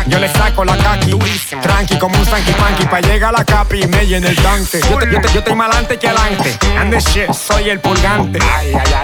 Yo 0.08 0.20
le 0.20 0.30
saco 0.32 0.64
la 0.66 0.78
kaki. 0.78 1.12
Tranqui 1.62 1.98
como 1.98 2.18
un 2.18 2.26
sanky 2.26 2.52
panky. 2.54 2.86
Pa' 2.86 3.00
llegar 3.02 3.34
a 3.34 3.40
la 3.40 3.46
capi 3.46 3.84
y 3.84 3.88
me 3.88 4.06
llena 4.06 4.30
el 4.30 4.36
tanque. 4.36 4.80
Yo, 4.90 4.98
te- 4.98 5.12
yo, 5.12 5.22
te- 5.22 5.32
yo 5.34 5.40
estoy 5.40 5.56
más 5.56 5.68
adelante 5.70 5.98
que 5.98 6.08
adelante. 6.08 6.58
And 6.80 6.92
the 6.94 7.00
shit, 7.00 7.32
soy 7.34 7.70
el 7.70 7.80
purgante. 7.80 8.40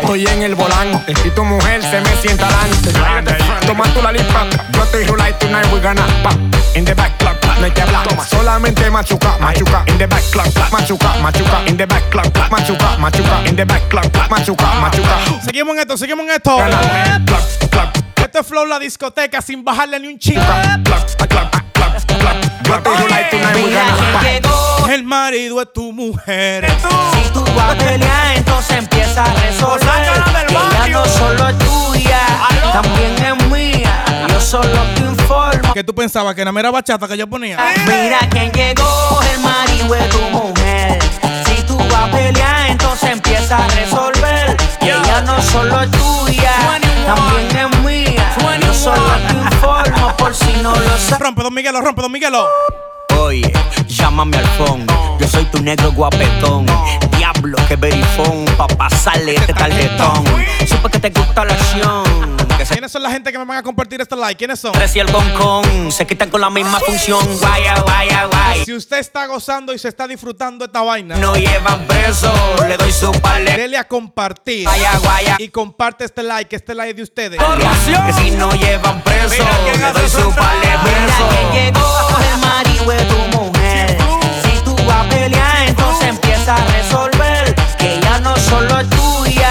Estoy 0.02 0.28
en 0.28 0.44
el 0.44 0.56
volante. 0.56 1.14
Y 1.26 1.30
tu 1.32 1.44
mujer 1.44 1.82
se 1.82 2.02
me 2.02 2.16
sienta 2.22 2.48
adelante. 2.48 2.94
Toma 3.66 3.86
tu 3.94 4.02
la 4.02 4.12
lipa. 4.12 4.46
Yo 4.74 4.84
estoy 4.84 5.06
rulay 5.06 5.34
tonight, 5.40 5.66
we 5.74 5.80
gonna 5.80 6.06
pop. 6.24 6.34
In 6.76 6.86
the 6.86 6.94
back, 6.94 7.18
clap, 7.18 7.44
no 7.60 7.66
hay 7.66 7.72
que 7.72 7.82
hablar. 7.82 8.08
Solamente 8.30 8.90
machuca, 8.90 9.38
machuca. 9.40 9.84
In 9.88 9.98
the 9.98 10.08
back, 10.08 10.24
clap, 10.32 10.48
machuca, 10.72 11.14
machuca. 11.22 11.62
In 11.68 11.76
the 11.78 11.86
back, 11.86 12.10
clap, 12.10 12.28
machuca, 12.50 12.98
machuca. 12.98 13.41
In 13.46 13.56
the 13.56 13.66
back, 13.66 13.88
clap, 13.90 14.12
clap, 14.12 14.30
machuca, 14.30 14.66
machuca. 14.80 15.18
Seguimos 15.44 15.76
en 15.76 15.82
esto, 15.82 15.98
seguimos 15.98 16.26
en 16.26 16.32
esto. 16.32 16.58
Este 18.18 18.40
es 18.40 18.48
Flow 18.48 18.66
la 18.66 18.80
discoteca 18.80 19.42
sin 19.42 19.64
bajarle 19.64 20.00
ni 20.00 20.08
un 20.08 20.18
llegó. 20.18 20.42
El 24.90 25.04
marido 25.04 25.62
es 25.62 25.74
tu 25.74 25.92
mujer. 25.92 26.66
Si 26.70 27.30
tú 27.34 27.44
vas 27.56 27.74
a 27.74 27.78
pelear, 27.78 28.38
entonces 28.38 28.78
empieza 28.78 29.24
a 29.24 29.34
resolver. 29.34 30.24
Que 30.48 30.54
ella 30.54 30.88
no 30.90 31.06
solo 31.06 31.50
es 31.50 31.58
tuya, 31.58 32.20
también 32.72 33.16
es 33.26 33.48
mía. 33.50 34.06
Yo 34.30 34.40
solo 34.40 34.82
te 34.96 35.02
informo. 35.02 35.74
¿Qué 35.74 35.84
tú 35.84 35.94
pensabas? 35.94 36.36
¿Que 36.36 36.42
era 36.42 36.52
mera 36.52 36.72
bachata 36.72 37.08
que 37.08 37.18
yo 37.18 37.28
ponía? 37.28 37.58
Mira 37.86 38.20
quién 38.30 38.52
llegó, 38.52 39.20
el 39.34 39.40
marido 39.40 39.96
es 39.96 40.10
tu 40.10 40.22
mujer. 40.30 41.00
Vas 41.90 42.08
a 42.08 42.12
pelear, 42.12 42.70
entonces 42.70 43.10
empieza 43.12 43.58
a 43.58 43.68
resolver. 43.70 44.58
Que 44.80 44.90
ella 44.90 45.22
no 45.22 45.42
solo 45.42 45.82
es 45.82 45.92
tuya, 45.92 46.54
también 47.06 47.72
es 47.72 47.80
mía. 47.80 48.36
Yo 48.62 48.74
solo 48.74 49.04
te 49.28 49.34
informo 49.34 50.16
por 50.18 50.36
si 50.36 50.54
no 50.62 50.76
lo 50.76 50.98
sabes. 50.98 51.20
Rompe, 51.20 51.44
don 51.44 51.54
Miguelo, 51.54 51.82
rompe, 51.82 52.02
don 52.02 52.12
Miguelo. 52.12 52.48
Oye, 53.20 53.52
llámame 53.88 54.38
al 54.38 54.48
phone. 54.58 54.86
Yo 55.20 55.28
soy 55.28 55.46
tu 55.46 55.62
negro 55.62 55.92
guapetón. 55.92 56.66
Diablo, 57.18 57.58
que 57.68 57.76
verifón. 57.76 58.46
Pa' 58.58 58.68
pasarle 58.68 59.36
este 59.36 59.54
tarjetón. 59.54 60.24
Supe 60.68 60.90
que 60.90 61.00
te 61.00 61.10
gusta 61.10 61.46
la 61.46 61.54
acción. 61.54 62.51
¿Quiénes 62.70 62.92
son 62.92 63.04
la 63.04 63.12
gente 63.12 63.32
que 63.32 63.38
me 63.38 63.46
van 63.46 63.58
a 63.58 63.64
compartir 63.64 64.02
este 64.02 64.16
like? 64.16 64.38
¿Quiénes 64.38 64.60
son? 64.60 64.72
Tres 64.72 64.96
y 64.96 65.00
el 65.00 65.12
concón 65.12 65.92
se 65.92 66.06
quitan 66.06 66.30
con 66.30 66.42
la 66.42 66.50
misma 66.50 66.80
función. 66.80 67.20
Guaya, 67.40 67.80
guaya, 67.82 68.26
guaya. 68.26 68.66
Si 68.66 68.74
usted 68.74 69.00
está 69.00 69.26
gozando 69.26 69.74
y 69.74 69.80
se 69.80 69.88
está 69.88 70.08
disfrutando 70.08 70.66
esta 70.66 70.82
vaina, 70.82 71.16
No 71.18 71.36
llevan 71.36 71.86
preso, 71.88 72.32
le 72.68 72.78
doy 72.78 72.92
su 72.92 73.12
paleta. 73.14 73.58
dele 73.58 73.78
a 73.78 73.88
compartir. 73.88 74.64
Guaya, 74.64 74.98
guaya. 75.00 75.36
Y 75.40 75.50
comparte 75.50 76.06
este 76.06 76.24
like, 76.24 76.56
este 76.56 76.76
like 76.76 76.94
de 76.94 77.04
ustedes. 77.04 77.40
Que 77.40 78.14
si 78.14 78.32
no 78.32 78.52
llevan 78.54 79.02
preso, 79.02 79.44
le 79.78 79.92
doy 79.94 80.10
su 80.10 80.32
paleta. 80.34 80.82
Mira 80.84 81.52
que 81.52 81.66
llegó 81.66 82.08
el 82.32 82.38
marido 82.40 82.86
de 82.92 83.06
tu 83.06 83.38
mujer. 83.38 83.98
Si 84.44 84.64
tú 84.64 84.76
vas 84.86 85.06
a 85.06 85.10
pelear, 85.10 85.68
entonces 85.68 86.10
empieza 86.10 86.56
a 86.56 86.66
resolver. 86.66 87.56
Que 87.82 88.00
ya 88.00 88.20
no 88.20 88.36
solo 88.38 88.80
es 88.80 88.90
tuya, 88.92 89.50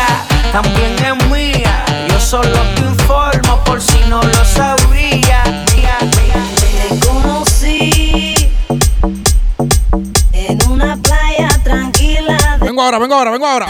también 0.52 0.94
es 1.04 1.26
mía. 1.26 1.84
Yo 2.08 2.20
solo 2.20 2.58
te 2.76 2.82
informo 2.82 3.58
por 3.64 3.82
si 3.82 3.98
no 4.08 4.22
lo 4.22 4.44
sabía. 4.44 5.42
Mía, 5.74 5.98
mía. 6.00 6.40
Te 6.60 7.06
conocí 7.06 8.52
en 10.32 10.70
una 10.70 10.96
playa 10.96 11.48
tranquila 11.64 12.56
de 12.60 12.66
Vengo 12.66 12.82
ahora, 12.82 12.98
vengo 13.00 13.14
ahora, 13.16 13.30
vengo 13.32 13.46
ahora. 13.46 13.66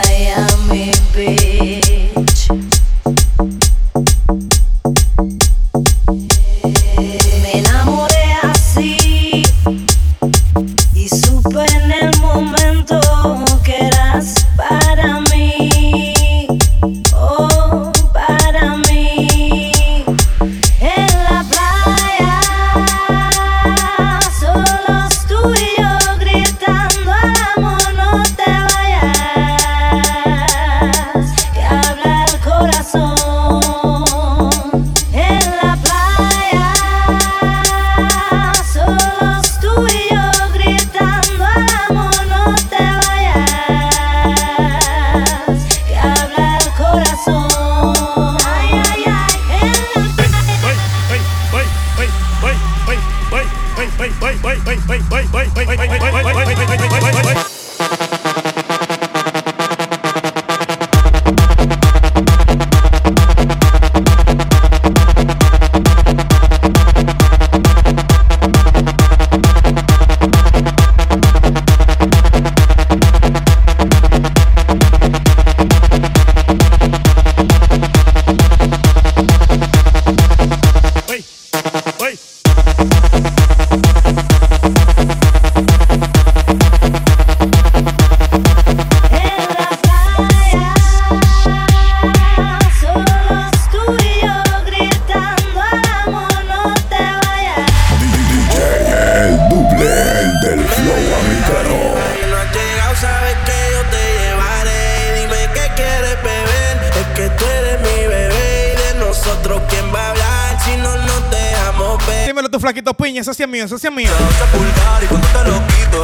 Mío, 113.60 113.66
eso 113.66 113.78
sí 113.78 113.86
es 113.86 113.92
mío. 113.92 114.10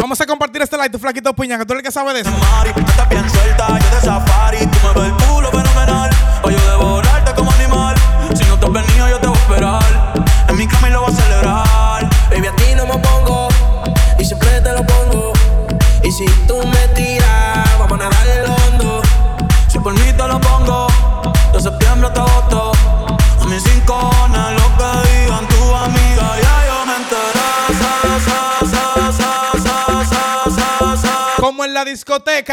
Vamos 0.01 0.21
a 0.21 0.27
compartir 0.27 0.63
este 0.63 0.77
like, 0.77 0.91
tu 0.91 0.99
flaquito 0.99 1.35
piña, 1.35 1.59
que 1.59 1.65
tú 1.65 1.73
eres 1.73 1.81
el 1.81 1.87
que 1.87 1.93
sabe 1.93 2.13
de 2.13 2.21
eso. 2.21 2.31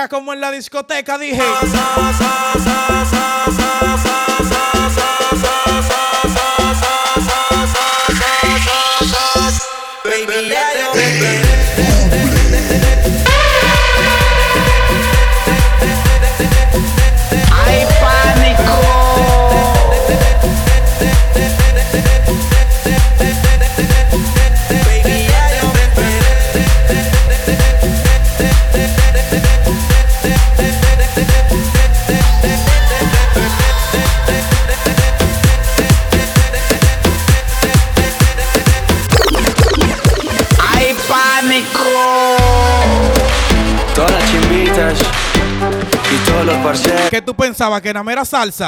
Como 0.09 0.34
en 0.34 0.41
la 0.41 0.51
discoteca, 0.51 1.18
dije. 1.18 1.41
Parceros. 47.54 47.54
¿Qué 47.54 47.54
tú 47.54 47.54
pensabas? 47.54 47.82
¿Que 47.82 47.93
nada 47.93 48.12
era 48.12 48.26
salsa? 48.26 48.68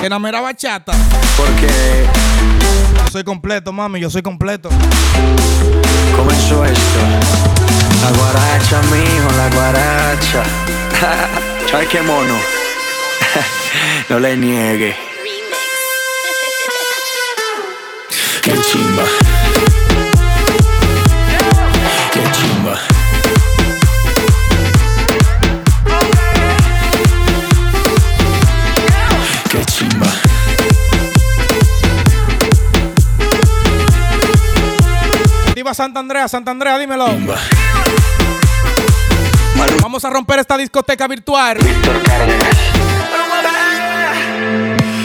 ¿Que 0.00 0.08
nada 0.08 0.28
era 0.28 0.40
bachata? 0.40 0.92
Porque 1.36 2.06
Yo 3.04 3.10
soy 3.10 3.24
completo, 3.24 3.72
mami, 3.72 4.00
yo 4.00 4.10
soy 4.10 4.22
completo. 4.22 4.68
comenzó 6.16 6.64
esto. 6.64 7.00
La 8.02 8.10
guaracha, 8.18 8.82
mijo, 8.82 9.36
la 9.36 9.50
guaracha. 9.50 10.42
Ay, 11.78 11.86
qué 11.86 12.02
mono. 12.02 12.34
no 14.08 14.18
le 14.18 14.36
niegue. 14.36 14.96
Qué 18.42 18.52
chimba. 18.62 19.04
Santa 35.80 36.00
Andrea, 36.00 36.28
Santa 36.28 36.50
Andrea, 36.50 36.76
dímelo. 36.76 37.06
Vamos 39.80 40.04
a 40.04 40.10
romper 40.10 40.40
esta 40.40 40.58
discoteca 40.58 41.08
virtual. 41.08 41.56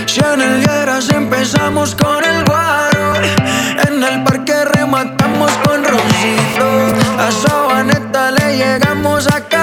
Si 0.05 0.19
en 0.19 0.41
el 0.41 0.59
Lleras 0.59 1.07
empezamos 1.11 1.95
con 1.95 2.21
el 2.25 2.43
guaro 2.43 3.15
En 3.87 4.03
el 4.03 4.23
parque 4.25 4.65
rematamos 4.65 5.51
con 5.63 5.81
roncito 5.81 6.93
A 7.19 7.31
Sabaneta 7.31 8.31
le 8.31 8.57
llegamos 8.57 9.27
a 9.27 9.54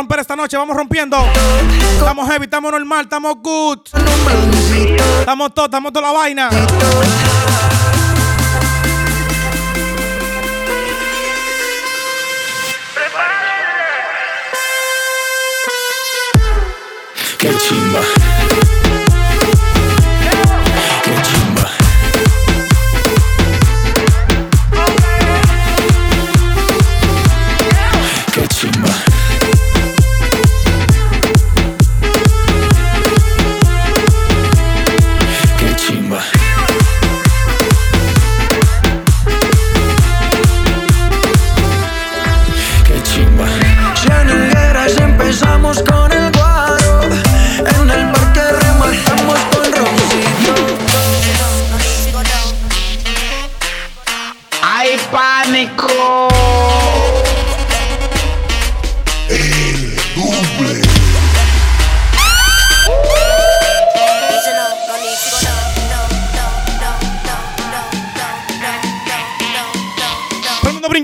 romper 0.00 0.20
esta 0.20 0.34
noche, 0.34 0.56
vamos 0.56 0.74
rompiendo. 0.74 1.18
Estamos 1.98 2.26
heavy, 2.26 2.44
estamos 2.44 2.72
normal, 2.72 3.02
estamos 3.02 3.34
good. 3.42 3.80
Estamos 5.20 5.52
todo, 5.52 5.66
estamos 5.66 5.92
toda 5.92 6.10
la 6.10 6.18
vaina. 6.18 6.48
Qué 17.38 17.54
chimba. 17.58 18.29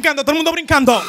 Brincando, 0.07 0.23
todo 0.23 0.33
el 0.33 0.37
mundo 0.37 0.53
brincando. 0.53 1.03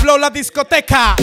Flow 0.00 0.18
la 0.18 0.30
discoteca. 0.30 1.16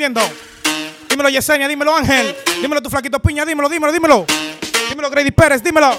Dímelo 0.00 1.28
Yesenia, 1.28 1.68
dímelo 1.68 1.94
Ángel. 1.94 2.34
Dímelo 2.62 2.80
tu 2.80 2.88
flaquito 2.88 3.20
piña, 3.20 3.44
dímelo, 3.44 3.68
dímelo, 3.68 3.92
dímelo. 3.92 4.26
Dímelo 4.88 5.10
Grady 5.10 5.30
Pérez, 5.30 5.62
dímelo. 5.62 5.90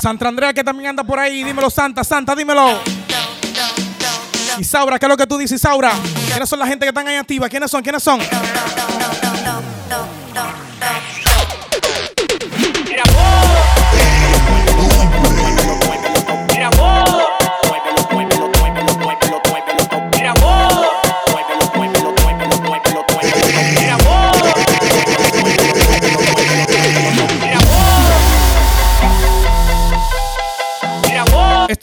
Santa 0.00 0.28
Andrea 0.28 0.54
que 0.54 0.62
también 0.62 0.90
anda 0.90 1.02
por 1.02 1.18
ahí. 1.18 1.42
Dímelo 1.42 1.68
Santa, 1.68 2.04
Santa, 2.04 2.36
dímelo. 2.36 2.80
Isaura, 4.60 4.96
¿qué 4.98 5.06
es 5.06 5.10
lo 5.10 5.16
que 5.16 5.26
tú 5.26 5.36
dices, 5.36 5.60
Isaura? 5.60 5.92
¿Quiénes 6.28 6.48
son 6.48 6.60
la 6.60 6.68
gente 6.68 6.84
que 6.84 6.90
están 6.90 7.08
ahí 7.08 7.16
activa? 7.16 7.48
¿Quiénes 7.48 7.70
son? 7.72 7.82
¿Quiénes 7.82 8.04
son? 8.04 8.20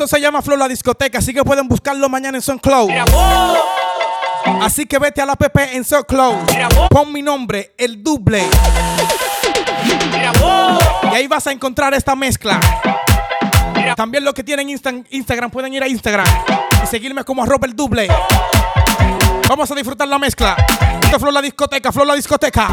Se 0.08 0.22
llama 0.22 0.42
Flow 0.42 0.58
la 0.58 0.68
discoteca, 0.68 1.20
así 1.20 1.34
que 1.34 1.44
pueden 1.44 1.68
buscarlo 1.68 2.08
mañana 2.10 2.38
en 2.38 2.42
SoundCloud. 2.42 2.90
Así 4.62 4.86
que 4.86 4.98
vete 5.00 5.22
a 5.22 5.26
la 5.26 5.34
app 5.34 5.58
en 5.74 5.84
SoundCloud. 5.84 6.36
Pon 6.90 7.12
mi 7.12 7.22
nombre, 7.22 7.74
el 7.78 8.02
doble. 8.02 8.44
Y 11.12 11.16
ahí 11.16 11.28
vas 11.28 11.46
a 11.48 11.52
encontrar 11.52 11.94
esta 11.94 12.16
mezcla. 12.16 12.60
También 13.96 14.24
los 14.24 14.34
que 14.34 14.44
tienen 14.44 14.70
Insta- 14.70 15.06
Instagram 15.10 15.50
pueden 15.52 15.74
ir 15.74 15.84
a 15.84 15.88
Instagram 15.88 16.26
y 16.84 16.88
seguirme 16.88 17.24
como 17.24 17.44
arroba 17.44 17.68
el 17.68 17.76
doble. 17.76 18.08
Vamos 19.48 19.70
a 19.72 19.76
disfrutar 19.76 20.08
la 20.08 20.20
mezcla. 20.20 20.56
Esto 21.04 21.16
es 21.18 21.22
Flow 21.22 21.32
la 21.32 21.42
discoteca, 21.42 21.92
Flow 21.92 22.06
la 22.06 22.16
discoteca. 22.16 22.68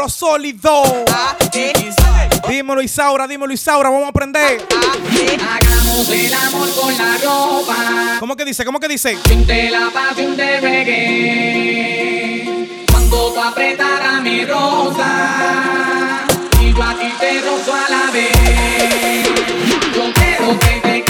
Oro 0.00 0.08
sólido. 0.08 0.82
Dímelo 2.48 2.80
Isaura, 2.80 3.28
dímelo 3.28 3.52
Isaura, 3.52 3.90
vamos 3.90 4.06
a 4.06 4.08
aprender. 4.08 4.66
Hagamos 4.70 6.08
el 6.08 6.32
amor 6.32 6.70
con 6.74 6.96
la 6.96 7.18
ropa. 7.22 8.16
¿Cómo 8.18 8.34
que 8.34 8.46
dice? 8.46 8.64
¿Cómo 8.64 8.80
que 8.80 8.88
dice? 8.88 9.18
De 9.46 9.70
la 9.70 9.90
pasión 9.90 10.34
de 10.36 10.60
reggae. 10.60 11.66
Cuando 12.90 13.32
tú 13.32 13.40
apretarás 13.40 14.22
mi 14.22 14.46
rosa. 14.46 16.26
Y 16.60 16.72
yo 16.72 16.82
a 16.82 16.94
ti 16.94 17.12
te 17.20 17.40
rozo 17.42 17.74
a 17.74 17.90
la 17.90 18.10
vez. 18.10 19.28
Yo 19.94 20.10
quiero 20.14 20.58
que 20.58 20.80
te 20.80 21.09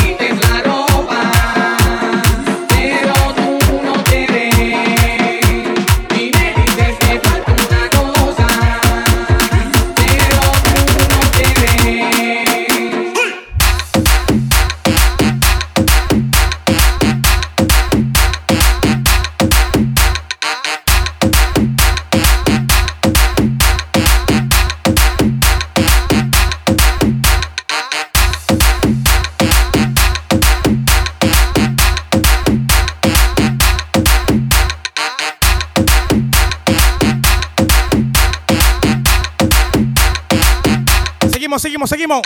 Seguimos, 41.50 41.62
seguimos, 41.62 41.90
seguimos. 41.90 42.20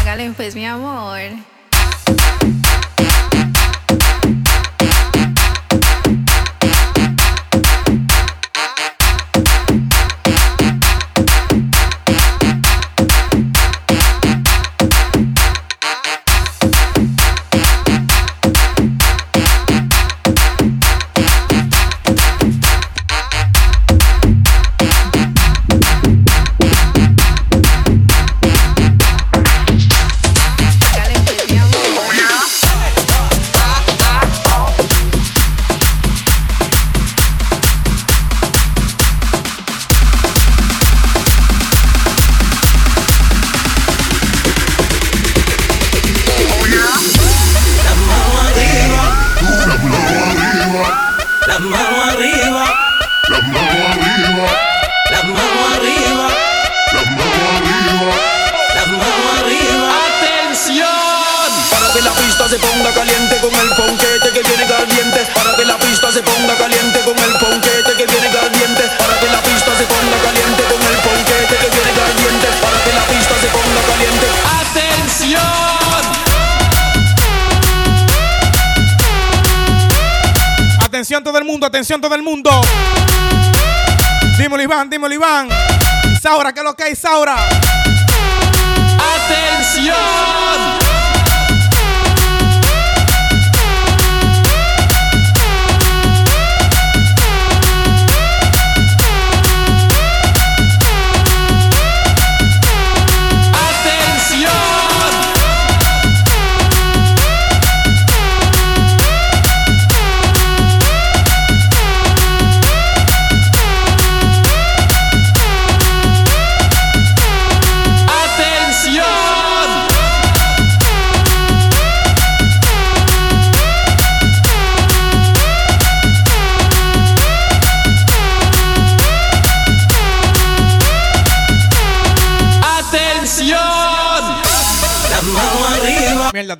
Hágale 0.00 0.30
pues, 0.30 0.54
mi 0.54 0.64
amor. 0.64 1.20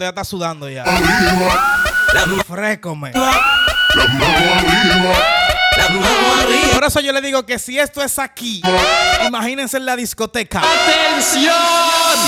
Ya 0.03 0.11
está 0.11 0.24
sudando 0.24 0.68
ya. 0.68 0.84
Arriba. 0.84 1.82
Por 6.74 6.84
eso 6.84 7.00
yo 7.00 7.12
le 7.12 7.20
digo 7.20 7.46
que 7.46 7.59
si 7.59 7.78
esto 7.78 8.03
es 8.03 8.18
aquí, 8.18 8.62
imagínense 9.26 9.76
en 9.76 9.86
la 9.86 9.96
discoteca. 9.96 10.61
¡Atención! 10.61 11.55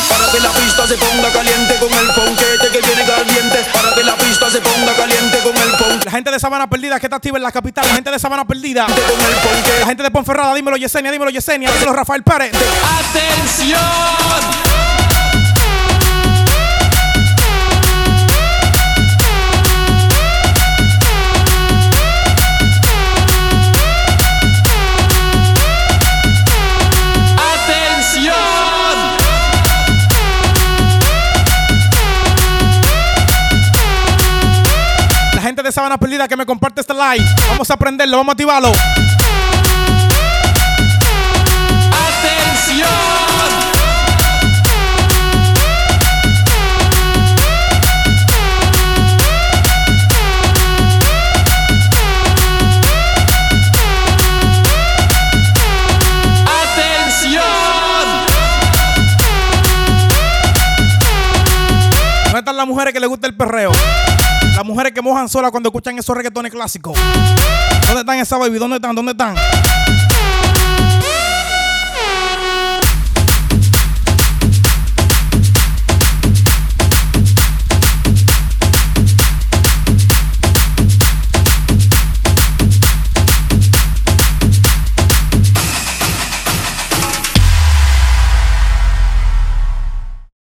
Para 0.08 0.32
que 0.32 0.40
la 0.40 0.50
pista 0.50 0.86
se 0.86 0.96
ponga 0.96 1.30
caliente 1.30 1.76
con 1.76 1.92
el 1.92 2.06
ponquete 2.14 2.68
que 2.72 2.86
viene 2.86 3.04
caliente. 3.04 3.66
Para 3.72 3.94
que 3.94 4.02
la 4.02 4.16
pista 4.16 4.50
se 4.50 4.60
ponga 4.60 4.94
caliente 4.94 5.38
con 5.40 5.56
el 5.56 5.70
ponquete 5.70 6.04
La 6.04 6.10
gente 6.10 6.30
de 6.30 6.40
Sabana 6.40 6.70
Perdida 6.70 7.00
que 7.00 7.06
está 7.06 7.16
activa 7.16 7.36
en 7.36 7.42
la 7.42 7.52
capital, 7.52 7.86
la 7.86 7.94
gente 7.94 8.10
de 8.10 8.18
Sabana 8.18 8.46
Perdida, 8.46 8.86
con 8.86 8.94
el 8.94 9.80
la 9.80 9.86
gente 9.86 10.02
de 10.02 10.10
Ponferrada, 10.10 10.54
dímelo 10.54 10.76
Yesenia, 10.76 11.10
dímelo 11.10 11.30
Yesenia, 11.30 11.70
dímelo 11.70 11.92
Rafael 11.92 12.22
Pérez. 12.22 12.52
¡Atención! 13.00 15.03
De 35.64 35.72
Sabana 35.72 35.96
Perdida 35.96 36.28
que 36.28 36.36
me 36.36 36.44
comparte 36.44 36.82
este 36.82 36.92
live. 36.92 37.24
Vamos 37.48 37.70
a 37.70 37.74
aprenderlo, 37.74 38.18
vamos 38.18 38.32
a 38.32 38.34
activarlo. 38.34 38.70
¡Atención! 41.90 42.88
¡Atención! 56.62 57.42
¿Dónde 62.24 62.38
están 62.38 62.56
las 62.56 62.66
mujeres 62.66 62.92
que 62.92 63.00
les 63.00 63.08
gusta 63.08 63.26
el 63.26 63.34
perreo? 63.34 63.72
Las 64.54 64.64
mujeres 64.64 64.92
que 64.92 65.02
mojan 65.02 65.28
sola 65.28 65.50
cuando 65.50 65.68
escuchan 65.68 65.98
esos 65.98 66.16
reggaetones 66.16 66.52
clásicos. 66.52 66.96
¿Dónde 67.86 68.00
están 68.00 68.18
esas 68.18 68.38
baby? 68.38 68.58
¿Dónde 68.58 68.76
están? 68.76 68.94
¿Dónde 68.94 69.12
están? 69.12 69.34